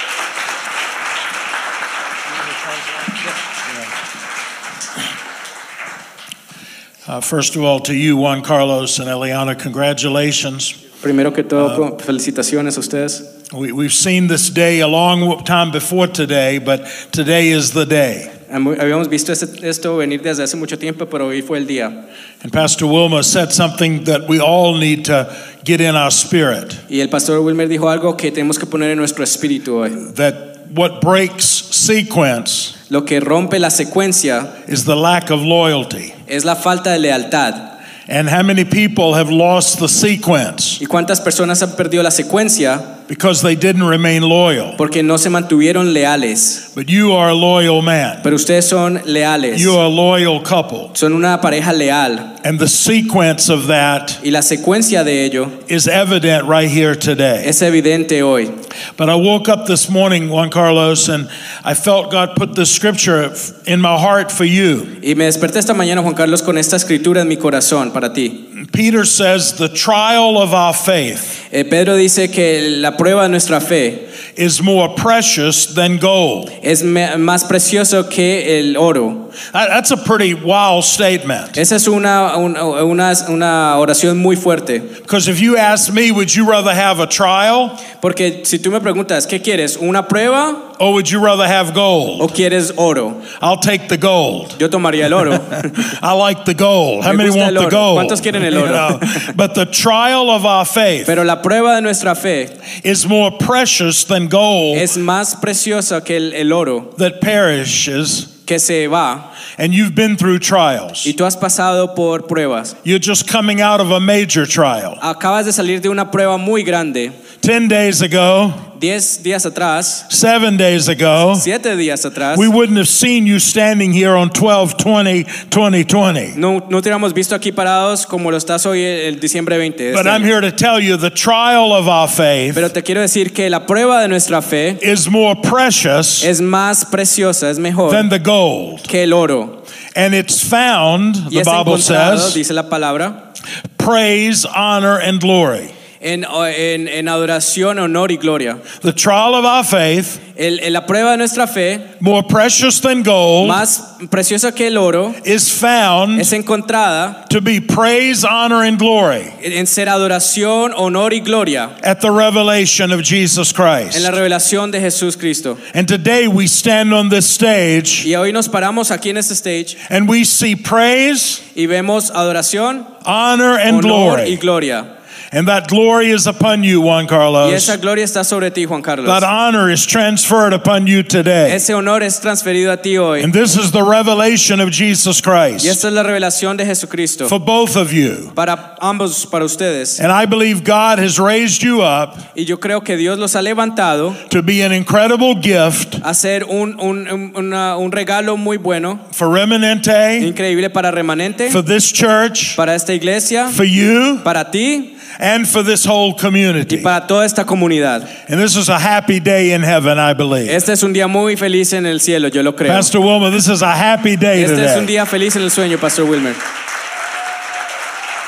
Uh, 7.06 7.20
first 7.20 7.56
of 7.56 7.63
all, 7.63 7.80
to 7.82 7.94
you, 7.94 8.16
Juan 8.16 8.42
Carlos 8.42 9.00
and 9.00 9.10
Eliana, 9.10 9.60
congratulations. 9.60 10.72
Primero 11.02 11.32
que 11.32 11.44
todo, 11.44 11.98
felicitaciones 11.98 12.78
a 12.78 12.80
ustedes. 12.80 13.52
We, 13.52 13.74
we've 13.74 13.94
seen 13.94 14.28
this 14.28 14.50
day 14.50 14.80
a 14.80 14.88
long 14.88 15.44
time 15.44 15.72
before 15.72 16.08
today, 16.08 16.60
but 16.60 16.86
today 17.12 17.50
is 17.50 17.74
the 17.74 17.86
day. 17.86 18.30
Habíamos 18.50 19.10
visto 19.10 19.34
esto 19.34 19.98
venir 19.98 20.22
desde 20.22 20.44
hace 20.44 20.56
mucho 20.56 20.78
tiempo, 20.78 21.06
pero 21.08 21.28
hoy 21.28 21.42
fue 21.42 21.58
el 21.58 21.66
día. 21.66 22.08
And 22.42 22.54
Pastor 22.54 22.86
Wilmer 22.86 23.24
said 23.24 23.52
something 23.52 24.06
that 24.06 24.30
we 24.30 24.39
all 24.39 24.76
need 24.78 25.06
to 25.06 25.36
get 25.66 25.82
in 25.82 25.96
our 25.96 26.12
spirit. 26.12 26.74
Y 26.89 27.02
el 27.02 27.10
pastor 27.10 27.42
Wilmer 27.42 27.68
dijo 27.68 27.89
algo 27.89 28.16
que 28.16 28.32
tenemos 28.32 28.58
que 28.58 28.66
poner 28.66 28.92
en 28.92 28.98
nuestro 28.98 29.24
espíritu 29.24 29.76
hoy. 29.82 29.89
That 30.13 30.53
what 30.76 31.02
breaks 31.02 31.45
sequence 31.45 32.76
Lo 32.89 33.06
que 33.06 33.19
rompe 33.19 33.60
la 33.60 33.69
secuencia 33.69 34.47
is 34.67 34.86
the 34.86 34.95
lack 34.95 35.30
of 35.32 35.41
loyalty. 35.41 36.13
es 36.28 36.45
la 36.45 36.56
falta 36.56 36.91
de 36.91 36.99
lealtad. 36.99 37.71
And 38.08 38.30
how 38.30 38.43
many 38.43 38.65
people 38.65 39.13
have 39.15 39.30
lost 39.32 39.80
the 39.80 39.88
sequence 39.88 40.80
¿Y 40.82 40.86
cuántas 40.88 41.21
personas 41.21 41.62
han 41.63 41.76
perdido 41.76 42.04
la 42.04 42.12
secuencia 42.12 42.82
because 43.08 43.42
they 43.42 43.56
didn't 43.56 43.84
remain 43.84 44.22
loyal? 44.24 44.76
porque 44.78 45.04
no 45.04 45.18
se 45.18 45.30
mantuvieron 45.30 45.94
leales? 45.94 46.72
But 46.76 46.89
you 46.89 47.13
are 47.13 47.30
a 47.30 47.36
loyal 47.36 47.82
man. 47.82 48.22
Pero 48.24 48.36
ustedes 48.36 48.66
son 48.68 49.02
leales. 49.06 49.60
You 49.60 49.76
are 49.78 49.86
a 49.86 49.89
loyal 49.89 50.42
couple. 50.44 50.92
Son 50.96 51.13
una 51.13 51.39
pareja 51.42 51.74
leal. 51.78 52.32
And 52.46 52.60
the 52.60 52.68
sequence 52.68 53.50
of 53.50 53.68
that 53.68 54.20
Y 54.24 54.30
la 54.32 54.42
secuencia 54.42 55.04
de 55.06 55.24
ello 55.26 55.50
is 55.70 55.88
evident 55.88 56.46
right 56.46 56.70
here 56.70 56.96
today. 56.96 57.44
es 57.46 57.62
evidente 57.62 58.22
hoy. 58.22 58.52
But 58.98 59.10
I 59.10 59.16
woke 59.16 59.48
up 59.50 59.66
this 59.66 59.89
morning, 59.89 60.30
Juan 60.30 60.50
Carlos, 60.50 61.08
and 61.08 61.30
I 61.63 61.74
felt 61.74 62.12
God 62.12 62.36
put 62.36 62.56
this 62.56 62.72
scripture 62.74 63.34
in 63.66 63.80
my 63.80 63.98
heart 63.98 64.32
for 64.32 64.46
you. 64.46 65.00
Y 65.02 65.13
me 65.16 65.26
desperté 65.26 65.60
esta 65.60 65.74
mañana, 65.74 66.02
Juan 66.02 66.16
Carlos, 66.16 66.42
con 66.42 66.58
esta 66.58 66.76
escritura 66.76 67.22
en 67.22 67.28
mi 67.28 67.38
corazón 67.38 67.92
para 67.94 68.12
ti. 68.13 68.50
Peter 68.71 69.04
says 69.06 69.54
the 69.54 69.67
trial 69.69 70.38
of 70.41 70.54
our 70.54 70.73
faith 70.73 71.41
Eh, 71.52 71.63
Pedro 71.69 71.95
dice 71.95 72.32
que 72.32 72.80
la 72.80 72.91
prueba 72.97 73.23
de 73.23 73.30
nuestra 73.30 73.60
fe 73.60 74.08
is 74.36 74.62
more 74.62 74.89
precious 74.95 75.67
than 75.76 75.97
gold. 75.99 76.49
es 76.63 76.84
más 76.84 77.43
precioso 77.45 78.10
que 78.10 78.60
el 78.60 78.76
oro. 78.78 79.30
That- 79.54 79.69
That's 79.69 79.91
a 79.91 79.98
pretty 79.98 80.34
wild 80.34 80.84
statement. 80.84 81.58
Esa 81.58 81.76
es 81.76 81.88
una, 81.88 82.38
una, 82.38 83.13
una 83.30 83.76
oración 83.78 84.17
muy 84.17 84.36
fuerte. 84.36 84.80
Because 85.02 85.28
if 85.28 85.39
you 85.41 85.58
ask 85.58 85.91
me, 85.91 86.12
would 86.12 86.34
you 86.34 86.46
rather 86.50 86.74
have 86.74 87.00
a 87.00 87.08
trial 87.08 87.78
Porque 88.02 88.46
si 88.46 88.60
tú 88.60 88.72
me 88.72 88.80
preguntas, 88.80 89.26
¿qué 89.28 89.41
quieres? 89.41 89.78
¿Una 89.82 90.04
prueba 90.08 90.56
or 90.80 90.91
would 90.93 91.10
you 91.10 91.19
rather 91.19 91.46
have 91.48 91.74
gold? 91.74 92.22
o 92.22 92.28
quieres 92.28 92.72
oro? 92.78 93.22
I'll 93.41 93.58
take 93.60 93.88
the 93.88 93.98
gold. 93.98 94.56
Yo 94.60 94.67
tomaría 94.69 95.06
el 95.06 95.13
oro. 95.13 95.34
I 96.02 96.13
like 96.13 96.46
the 96.46 96.54
gold. 96.54 97.04
How 97.06 97.13
many 97.13 97.30
want 97.30 97.58
the 97.58 97.69
gold? 97.69 97.98
¿Cuántos 97.98 98.22
quieren 98.22 98.43
el 98.43 98.54
You 98.54 98.60
oro? 98.65 98.72
know, 98.72 99.00
But 99.36 99.56
the 99.56 99.65
trial 99.65 100.30
of 100.30 100.46
our 100.46 100.65
faith 100.65 101.06
Pero 101.06 101.24
la 101.24 101.41
prueba 101.41 101.76
de 101.76 101.82
nuestra 101.82 102.15
fe 102.15 102.50
is 102.84 103.08
more 103.08 103.32
precious 103.32 104.04
than 104.04 104.28
gold 104.28 104.78
es 104.78 104.98
más 104.98 105.36
preciosa 105.40 106.04
que 106.04 106.17
el, 106.17 106.34
el 106.34 106.52
oro 106.54 106.94
that 106.98 107.21
perishes. 107.21 108.27
Que 108.46 108.60
se 108.60 108.87
va 108.87 109.31
And 109.58 109.73
you've 109.73 109.94
been 109.96 110.15
through 110.17 110.39
trials. 110.39 111.06
y 111.06 111.13
tú 111.13 111.25
has 111.25 111.35
pasado 111.37 111.96
por 111.96 112.27
pruebas. 112.27 112.75
You're 112.83 113.00
just 113.00 113.27
coming 113.27 113.62
out 113.62 113.79
of 113.79 113.91
a 113.91 114.00
major 114.00 114.46
trial. 114.48 114.98
Acabas 115.02 115.46
de 115.46 115.52
salir 115.54 115.81
de 115.81 115.89
una 115.89 116.10
prueba 116.12 116.37
muy 116.37 116.63
grande. 116.63 117.12
10 117.41 117.67
days 117.67 118.02
ago, 118.02 118.54
Diez 118.84 119.23
días 119.23 119.46
atrás, 119.46 120.06
seven 120.10 120.58
days 120.58 120.90
ago, 120.90 121.36
siete 121.36 121.77
días 121.77 122.04
atrás, 122.04 122.38
we 122.38 122.50
wouldn't 122.50 122.77
have 122.77 122.90
seen 122.90 123.25
you 123.25 123.40
standing 123.40 123.94
here 123.94 124.13
on 124.13 124.29
12 124.29 124.75
20 124.77 125.23
2020. 125.50 126.34
no, 126.36 126.60
no 126.69 126.81
te 126.81 126.90
hubiéramos 126.90 127.13
visto 127.13 127.34
aquí 127.34 127.54
parados 127.54 128.06
como 128.06 128.29
lo 128.29 128.36
estás 128.36 128.65
hoy 128.65 128.81
eh, 128.81 129.08
el 129.08 129.21
diciembre 129.21 129.58
20. 129.58 129.81
de 129.81 129.94
But 129.94 130.06
I'm 130.06 130.21
here 130.21 130.42
to 130.42 130.52
tell 130.52 130.81
you 130.81 130.98
the 130.98 131.10
trial 131.10 131.71
of 131.71 131.88
our 131.88 132.10
faith 132.10 132.56
Pero 132.56 132.67
te 132.73 132.84
quiero 132.84 133.00
decir 133.00 133.31
que 133.31 133.50
la 133.50 133.65
prueba 133.65 134.02
de 134.02 134.10
nuestra 134.10 134.42
fe 134.42 134.77
is 134.81 135.08
more 135.10 135.40
precious 135.42 136.21
es 136.21 136.42
más 136.42 136.84
preciosa, 136.84 137.50
es 137.50 137.60
mejor 137.60 137.90
than 137.90 138.10
the 138.10 138.19
gold. 138.19 138.81
que 138.86 139.04
el 139.04 139.13
oro. 139.13 139.63
And 139.96 140.13
it's 140.13 140.42
found, 140.42 141.15
the 141.31 141.44
Bible 141.46 141.77
says, 141.77 142.34
dice 142.34 142.52
la 142.52 142.63
palabra, 142.63 143.31
praise, 143.77 144.44
honor, 144.46 145.00
and 145.00 145.21
glory. 145.21 145.71
En, 146.04 146.25
en, 146.25 146.87
en 146.87 147.08
adoración, 147.08 147.79
honor 147.79 148.12
y 148.12 148.17
gloria. 148.17 148.58
The 148.81 148.93
trial 148.93 149.33
of 149.35 149.45
our 149.45 149.63
faith, 149.63 150.19
El- 150.35 150.60
la 150.73 150.85
prueba 150.85 151.12
de 151.12 151.17
nuestra 151.17 151.45
fe, 151.47 151.79
more 151.99 152.23
precious 152.23 152.81
than 152.81 153.04
gold, 153.04 153.47
más 153.47 153.97
preciosa 154.10 154.54
que 154.54 154.67
el 154.67 154.77
oro, 154.77 155.13
is 155.25 155.49
found 155.51 156.19
es 156.19 156.33
encontrada 156.33 157.25
to 157.29 157.39
be 157.39 157.62
praise, 157.62 158.25
honor, 158.25 158.63
and 158.63 158.79
glory 158.79 159.31
en 159.43 159.65
ser 159.67 159.87
adoración, 159.89 160.73
honor 160.75 161.13
y 161.13 161.19
gloria 161.19 161.69
at 161.83 162.01
the 162.01 162.10
revelation 162.12 162.91
of 162.91 163.01
Jesus 163.04 163.54
Christ. 163.54 163.95
en 163.95 164.04
la 164.04 164.10
revelación 164.12 164.71
de 164.71 164.79
Jesús 164.81 165.15
Cristo. 165.17 165.58
And 165.75 165.87
today 165.87 166.27
we 166.27 166.47
stand 166.47 166.93
on 166.93 167.10
this 167.10 167.25
stage 167.29 168.06
Y 168.06 168.15
hoy 168.15 168.31
nos 168.33 168.47
paramos 168.49 168.89
aquí 168.91 169.10
en 169.12 169.17
este 169.17 169.35
stage 169.35 169.77
and 169.89 170.10
we 170.10 170.23
see 170.25 170.56
praise, 170.56 171.41
y 171.56 171.67
vemos 171.67 172.10
adoración, 172.12 172.85
honor, 173.06 173.60
and 173.60 173.85
honor 173.85 174.25
y 174.25 174.35
glory. 174.35 174.35
gloria. 174.37 174.85
And 175.34 175.48
that 175.48 175.67
glory 175.67 176.12
is 176.12 176.27
upon 176.27 176.63
you, 176.63 176.79
Juan 176.81 177.08
Carlos. 177.08 177.50
Y 177.52 177.56
esa 177.56 177.77
gloria 177.77 178.04
está 178.06 178.23
sobre 178.23 178.52
ti, 178.52 178.65
Juan 178.65 178.81
Carlos. 178.84 179.08
That 179.08 179.23
honor 179.23 179.71
is 179.71 179.86
transferred 179.86 180.54
upon 180.54 180.86
you 180.86 181.02
today. 181.02 181.52
Ese 181.52 181.71
honor 181.71 182.04
es 182.04 182.19
transferido 182.19 182.71
a 182.71 182.77
ti 182.77 182.98
hoy. 182.98 183.23
And 183.23 183.34
this 183.34 183.56
is 183.58 183.71
the 183.71 183.81
revelation 183.84 184.60
of 184.60 184.69
Jesus 184.69 185.19
Y 185.19 185.21
Christ 185.23 185.65
esta 185.65 185.88
es 185.88 185.94
la 185.94 186.04
revelación 186.04 186.56
de 186.56 186.65
Jesucristo 186.65 187.27
for 187.27 187.40
both 187.40 187.75
of 187.75 187.92
you. 187.92 188.31
para 188.36 188.75
ambos, 188.79 189.25
para 189.25 189.44
ustedes. 189.44 190.00
And 190.00 190.12
I 190.12 190.25
believe 190.27 190.63
God 190.63 191.00
has 191.00 191.17
raised 191.19 191.63
you 191.63 191.81
up 191.81 192.15
Y 192.36 192.44
yo 192.46 192.58
creo 192.60 192.84
que 192.84 192.96
Dios 192.96 193.17
los 193.17 193.36
ha 193.36 193.42
levantado 193.42 194.15
to 194.29 194.44
be 194.44 194.62
an 194.62 194.71
incredible 194.71 195.34
gift 195.42 195.96
a 196.04 196.13
ser 196.13 196.44
un, 196.44 196.79
un, 196.79 197.08
un- 197.08 197.34
una- 197.36 197.77
un 197.77 197.92
regalo 197.92 198.38
muy 198.38 198.58
bueno, 198.58 199.00
for 199.12 199.29
Remanente, 199.29 200.19
increíble 200.19 200.69
para 200.69 200.92
remanente, 200.92 201.50
for 201.50 201.63
this 201.63 201.92
church, 201.92 202.56
para 202.56 202.75
esta 202.75 202.94
iglesia, 202.94 203.48
for 203.50 203.65
you, 203.65 204.19
para 204.23 204.52
ti 204.52 204.92
and 205.20 205.48
for 205.48 205.64
this 205.64 205.86
whole 205.86 206.14
y 206.14 206.20
community. 206.20 206.78
para 206.82 207.06
toda 207.08 207.26
esta 207.26 207.46
comunidad. 207.46 208.08
And 208.30 208.40
this 208.40 208.56
is 208.56 208.70
a 208.70 208.80
happy 208.80 209.20
day 209.20 209.52
in 209.54 209.62
heaven, 209.64 209.98
I 210.00 210.14
believe. 210.14 210.50
Este 210.50 210.70
es 210.74 210.84
un 210.84 210.94
día 210.94 211.08
muy 211.08 211.36
feliz 211.36 211.74
en 211.74 211.86
el 211.86 212.00
cielo, 212.00 212.30
yo 212.30 212.42
lo 212.44 212.54
creo. 212.54 212.72
Pastor 212.74 213.02
Wilma, 213.02 213.32
this 213.32 213.48
is 213.48 213.62
a 213.62 213.72
happy 213.74 214.16
day 214.16 214.44
Este 214.44 214.54
es 214.64 214.72
un 214.78 214.82
today. 214.82 214.96
día 214.96 215.06
feliz 215.06 215.36
en 215.36 215.44
el 215.44 215.52
sueño, 215.52 215.80
Pastor 215.80 216.06
Wilmer. 216.06 216.34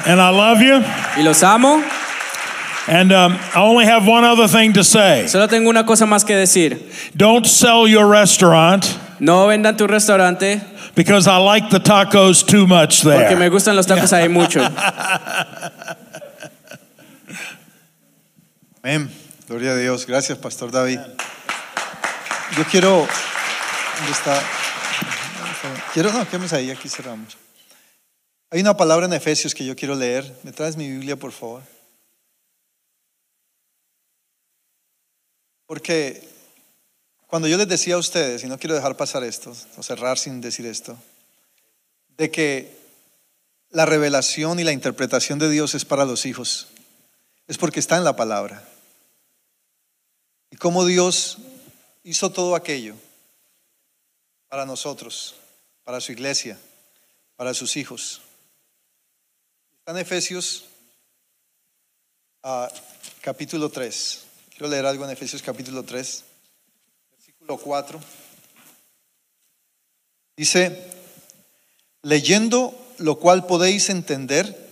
And 0.05 0.21
I 0.21 0.29
love 0.29 0.61
you. 0.61 0.83
Y 1.17 1.23
los 1.23 1.41
amo. 1.43 1.83
And 2.87 3.11
um, 3.11 3.33
I 3.55 3.61
only 3.61 3.85
have 3.85 4.05
one 4.07 4.23
other 4.23 4.47
thing 4.47 4.73
to 4.73 4.83
say. 4.83 5.25
Solo 5.27 5.47
tengo 5.47 5.69
una 5.69 5.83
cosa 5.83 6.05
más 6.05 6.23
que 6.23 6.35
decir. 6.35 6.77
Don't 7.15 7.47
sell 7.47 7.87
your 7.87 8.05
restaurant 8.07 8.99
No 9.19 9.47
vendan 9.47 9.75
tu 9.77 9.87
restaurante 9.87 10.61
because 10.93 11.27
I 11.27 11.37
like 11.37 11.69
the 11.69 11.79
tacos 11.79 12.45
too 12.45 12.67
much 12.67 13.01
porque 13.03 13.31
me 13.31 13.35
there. 13.35 13.49
gustan 13.49 13.75
los 13.75 13.87
tacos 13.87 14.13
ahí 14.13 14.29
mucho. 14.29 14.59
Amén. 18.85 19.09
Gloria 19.47 19.71
a 19.71 19.75
Dios. 19.77 20.05
Gracias, 20.05 20.37
Pastor 20.37 20.69
David. 20.69 20.99
Yo 22.55 22.63
quiero. 22.69 23.07
¿Dónde 23.97 24.11
está? 24.11 24.43
Quiero, 25.91 26.13
no, 26.13 26.23
quedemos 26.29 26.53
ahí, 26.53 26.69
aquí 26.69 26.87
cerramos. 26.87 27.35
Hay 28.51 28.61
una 28.61 28.77
palabra 28.77 29.07
en 29.07 29.13
Efesios 29.13 29.55
que 29.55 29.65
yo 29.65 29.75
quiero 29.75 29.95
leer. 29.95 30.31
¿Me 30.43 30.51
traes 30.51 30.77
mi 30.77 30.87
Biblia, 30.87 31.15
por 31.15 31.31
favor? 31.31 31.63
Porque 35.65 36.29
cuando 37.25 37.47
yo 37.47 37.57
les 37.57 37.67
decía 37.67 37.95
a 37.95 37.97
ustedes, 37.97 38.43
y 38.43 38.47
no 38.47 38.59
quiero 38.59 38.75
dejar 38.75 38.95
pasar 38.95 39.23
esto, 39.23 39.51
o 39.77 39.81
cerrar 39.81 40.19
sin 40.19 40.41
decir 40.41 40.67
esto, 40.67 40.95
de 42.19 42.29
que 42.29 42.77
la 43.71 43.87
revelación 43.87 44.59
y 44.59 44.63
la 44.63 44.73
interpretación 44.73 45.39
de 45.39 45.49
Dios 45.49 45.73
es 45.73 45.85
para 45.85 46.05
los 46.05 46.27
hijos, 46.27 46.67
es 47.47 47.57
porque 47.57 47.79
está 47.79 47.97
en 47.97 48.03
la 48.03 48.15
palabra. 48.15 48.63
Y 50.55 50.57
cómo 50.57 50.85
Dios 50.85 51.37
hizo 52.05 52.31
todo 52.31 52.55
aquello 52.55 52.95
para 54.47 54.65
nosotros, 54.65 55.35
para 55.83 55.99
su 55.99 56.13
iglesia, 56.13 56.57
para 57.35 57.53
sus 57.53 57.75
hijos. 57.75 58.21
Está 59.79 59.91
en 59.91 59.97
Efesios 59.97 60.63
ah, 62.41 62.71
capítulo 63.19 63.67
3. 63.67 64.21
Quiero 64.51 64.69
leer 64.69 64.85
algo 64.85 65.03
en 65.03 65.11
Efesios 65.11 65.41
capítulo 65.41 65.83
3, 65.83 66.23
versículo 67.17 67.57
4. 67.57 67.99
Dice, 70.37 70.89
leyendo 72.01 72.73
lo 72.99 73.19
cual 73.19 73.45
podéis 73.45 73.89
entender 73.89 74.69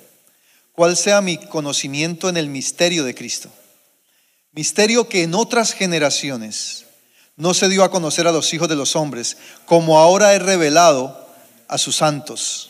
cuál 0.72 0.96
sea 0.96 1.20
mi 1.20 1.36
conocimiento 1.36 2.30
en 2.30 2.38
el 2.38 2.48
misterio 2.48 3.04
de 3.04 3.14
Cristo. 3.14 3.52
Misterio 4.54 5.10
que 5.10 5.24
en 5.24 5.34
otras 5.34 5.74
generaciones 5.74 6.86
no 7.36 7.56
se 7.56 7.68
dio 7.70 7.84
a 7.84 7.90
conocer 7.90 8.28
a 8.28 8.32
los 8.32 8.54
hijos 8.54 8.70
de 8.70 8.76
los 8.76 8.96
hombres, 8.96 9.36
como 9.66 9.98
ahora 9.98 10.34
he 10.34 10.40
revelado 10.40 11.28
a 11.68 11.80
sus 11.80 11.96
santos. 11.96 12.70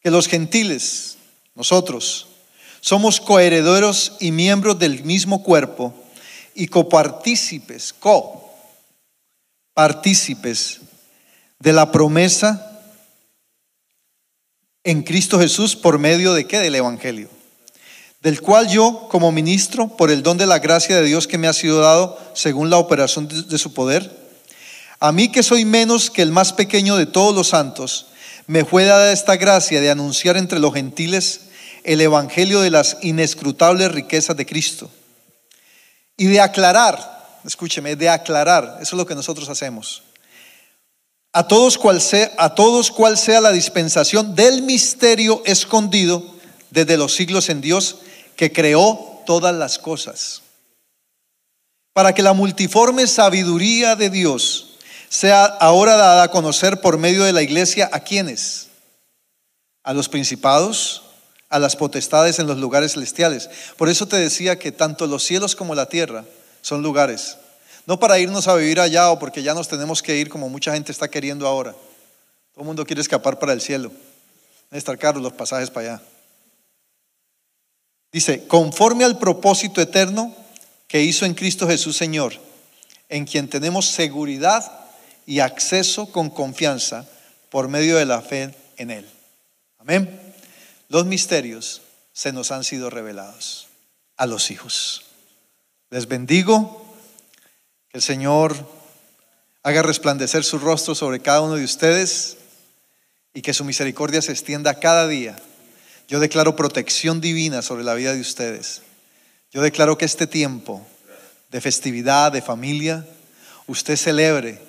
Que 0.00 0.10
los 0.10 0.28
gentiles, 0.28 1.16
nosotros, 1.54 2.26
somos 2.80 3.20
coherederos 3.20 4.12
y 4.20 4.32
miembros 4.32 4.78
del 4.78 5.02
mismo 5.02 5.42
cuerpo 5.42 5.94
y 6.54 6.68
copartícipes, 6.68 7.94
copartícipes 9.74 10.80
de 11.58 11.72
la 11.72 11.90
promesa 11.90 12.82
en 14.84 15.02
Cristo 15.02 15.40
Jesús 15.40 15.74
por 15.74 15.98
medio 15.98 16.34
de 16.34 16.46
qué? 16.46 16.58
Del 16.58 16.74
Evangelio. 16.74 17.35
Del 18.26 18.40
cual 18.40 18.66
yo, 18.66 19.06
como 19.08 19.30
ministro, 19.30 19.86
por 19.86 20.10
el 20.10 20.24
don 20.24 20.36
de 20.36 20.46
la 20.46 20.58
gracia 20.58 20.96
de 20.96 21.04
Dios 21.04 21.28
que 21.28 21.38
me 21.38 21.46
ha 21.46 21.52
sido 21.52 21.78
dado 21.78 22.18
según 22.34 22.70
la 22.70 22.76
operación 22.76 23.28
de, 23.28 23.56
su 23.56 23.72
poder, 23.72 24.10
a 24.98 25.12
mí 25.12 25.28
que 25.28 25.44
soy 25.44 25.64
menos 25.64 26.10
que 26.10 26.22
el 26.22 26.32
más 26.32 26.52
pequeño 26.52 26.96
de 26.96 27.06
todos 27.06 27.32
los 27.32 27.50
santos, 27.50 28.06
me 28.48 28.64
fue 28.64 28.82
dada 28.82 29.12
esta 29.12 29.36
gracia 29.36 29.80
de 29.80 29.90
anunciar 29.90 30.36
entre 30.36 30.58
los 30.58 30.74
gentiles 30.74 31.42
el 31.84 32.00
Evangelio 32.00 32.62
de 32.62 32.70
las 32.70 32.96
inescrutables 33.00 33.92
riquezas 33.92 34.36
de 34.36 34.44
Cristo. 34.44 34.90
Y 36.16 36.26
de 36.26 36.40
aclarar, 36.40 37.38
escúcheme, 37.44 37.94
de 37.94 38.08
aclarar, 38.08 38.78
eso 38.82 38.96
es 38.96 38.98
lo 38.98 39.06
que 39.06 39.14
nosotros 39.14 39.48
hacemos. 39.48 40.02
A 41.32 41.46
todos 41.46 41.78
cual 41.78 42.00
sea, 42.00 42.32
a 42.38 42.56
todos 42.56 42.90
cual 42.90 43.18
sea 43.18 43.40
la 43.40 43.52
dispensación 43.52 44.34
del 44.34 44.62
misterio 44.62 45.42
escondido 45.46 46.34
desde 46.72 46.96
los 46.96 47.14
siglos 47.14 47.48
en 47.50 47.60
Dios 47.60 47.98
que 48.36 48.52
creó 48.52 49.22
todas 49.26 49.54
las 49.54 49.78
cosas. 49.78 50.42
Para 51.92 52.12
que 52.12 52.22
la 52.22 52.34
multiforme 52.34 53.06
sabiduría 53.06 53.96
de 53.96 54.10
Dios 54.10 54.76
sea 55.08 55.44
ahora 55.44 55.96
dada 55.96 56.24
a 56.24 56.30
conocer 56.30 56.80
por 56.80 56.98
medio 56.98 57.24
de 57.24 57.32
la 57.32 57.42
iglesia 57.42 57.88
a 57.92 58.00
quienes? 58.00 58.68
A 59.82 59.92
los 59.94 60.08
principados, 60.08 61.02
a 61.48 61.58
las 61.58 61.76
potestades 61.76 62.38
en 62.38 62.46
los 62.46 62.58
lugares 62.58 62.92
celestiales. 62.92 63.48
Por 63.76 63.88
eso 63.88 64.06
te 64.06 64.16
decía 64.16 64.58
que 64.58 64.72
tanto 64.72 65.06
los 65.06 65.22
cielos 65.22 65.56
como 65.56 65.74
la 65.74 65.88
tierra 65.88 66.24
son 66.60 66.82
lugares. 66.82 67.38
No 67.86 67.98
para 67.98 68.18
irnos 68.18 68.48
a 68.48 68.56
vivir 68.56 68.80
allá 68.80 69.10
o 69.10 69.18
porque 69.18 69.42
ya 69.42 69.54
nos 69.54 69.68
tenemos 69.68 70.02
que 70.02 70.16
ir 70.16 70.28
como 70.28 70.48
mucha 70.48 70.72
gente 70.72 70.92
está 70.92 71.08
queriendo 71.08 71.46
ahora. 71.46 71.72
Todo 72.52 72.62
el 72.62 72.66
mundo 72.66 72.84
quiere 72.84 73.00
escapar 73.00 73.38
para 73.38 73.52
el 73.52 73.60
cielo. 73.60 73.90
Deben 74.70 74.78
estar 74.78 74.98
caros 74.98 75.22
los 75.22 75.32
pasajes 75.32 75.70
para 75.70 75.94
allá. 75.94 76.02
Dice, 78.16 78.46
conforme 78.46 79.04
al 79.04 79.18
propósito 79.18 79.82
eterno 79.82 80.34
que 80.88 81.02
hizo 81.02 81.26
en 81.26 81.34
Cristo 81.34 81.68
Jesús 81.68 81.98
Señor, 81.98 82.32
en 83.10 83.26
quien 83.26 83.46
tenemos 83.46 83.90
seguridad 83.90 84.72
y 85.26 85.40
acceso 85.40 86.10
con 86.10 86.30
confianza 86.30 87.06
por 87.50 87.68
medio 87.68 87.98
de 87.98 88.06
la 88.06 88.22
fe 88.22 88.54
en 88.78 88.90
Él. 88.90 89.06
Amén. 89.76 90.18
Los 90.88 91.04
misterios 91.04 91.82
se 92.14 92.32
nos 92.32 92.52
han 92.52 92.64
sido 92.64 92.88
revelados 92.88 93.66
a 94.16 94.24
los 94.24 94.50
hijos. 94.50 95.04
Les 95.90 96.08
bendigo. 96.08 96.86
Que 97.90 97.98
el 97.98 98.02
Señor 98.02 98.56
haga 99.62 99.82
resplandecer 99.82 100.42
su 100.42 100.58
rostro 100.58 100.94
sobre 100.94 101.20
cada 101.20 101.42
uno 101.42 101.56
de 101.56 101.64
ustedes 101.64 102.38
y 103.34 103.42
que 103.42 103.52
su 103.52 103.66
misericordia 103.66 104.22
se 104.22 104.32
extienda 104.32 104.80
cada 104.80 105.06
día. 105.06 105.36
Yo 106.08 106.20
declaro 106.20 106.56
protección 106.56 107.20
divina 107.20 107.62
sobre 107.62 107.84
la 107.84 107.94
vida 107.94 108.12
de 108.12 108.20
ustedes. 108.20 108.82
Yo 109.52 109.62
declaro 109.62 109.98
que 109.98 110.04
este 110.04 110.26
tiempo 110.26 110.86
de 111.50 111.60
festividad, 111.60 112.32
de 112.32 112.42
familia, 112.42 113.06
usted 113.66 113.96
celebre 113.96 114.60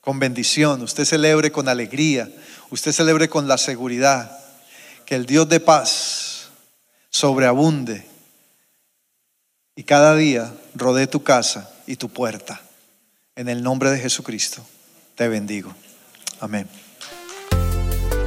con 0.00 0.18
bendición, 0.18 0.82
usted 0.82 1.04
celebre 1.04 1.52
con 1.52 1.68
alegría, 1.68 2.30
usted 2.70 2.92
celebre 2.92 3.28
con 3.28 3.48
la 3.48 3.58
seguridad 3.58 4.38
que 5.04 5.14
el 5.14 5.26
Dios 5.26 5.48
de 5.48 5.60
paz 5.60 6.48
sobreabunde 7.10 8.06
y 9.76 9.84
cada 9.84 10.16
día 10.16 10.52
rodee 10.74 11.06
tu 11.06 11.22
casa 11.22 11.70
y 11.86 11.96
tu 11.96 12.08
puerta. 12.08 12.60
En 13.36 13.48
el 13.48 13.62
nombre 13.62 13.90
de 13.90 13.98
Jesucristo 13.98 14.66
te 15.14 15.28
bendigo. 15.28 15.74
Amén. 16.40 16.68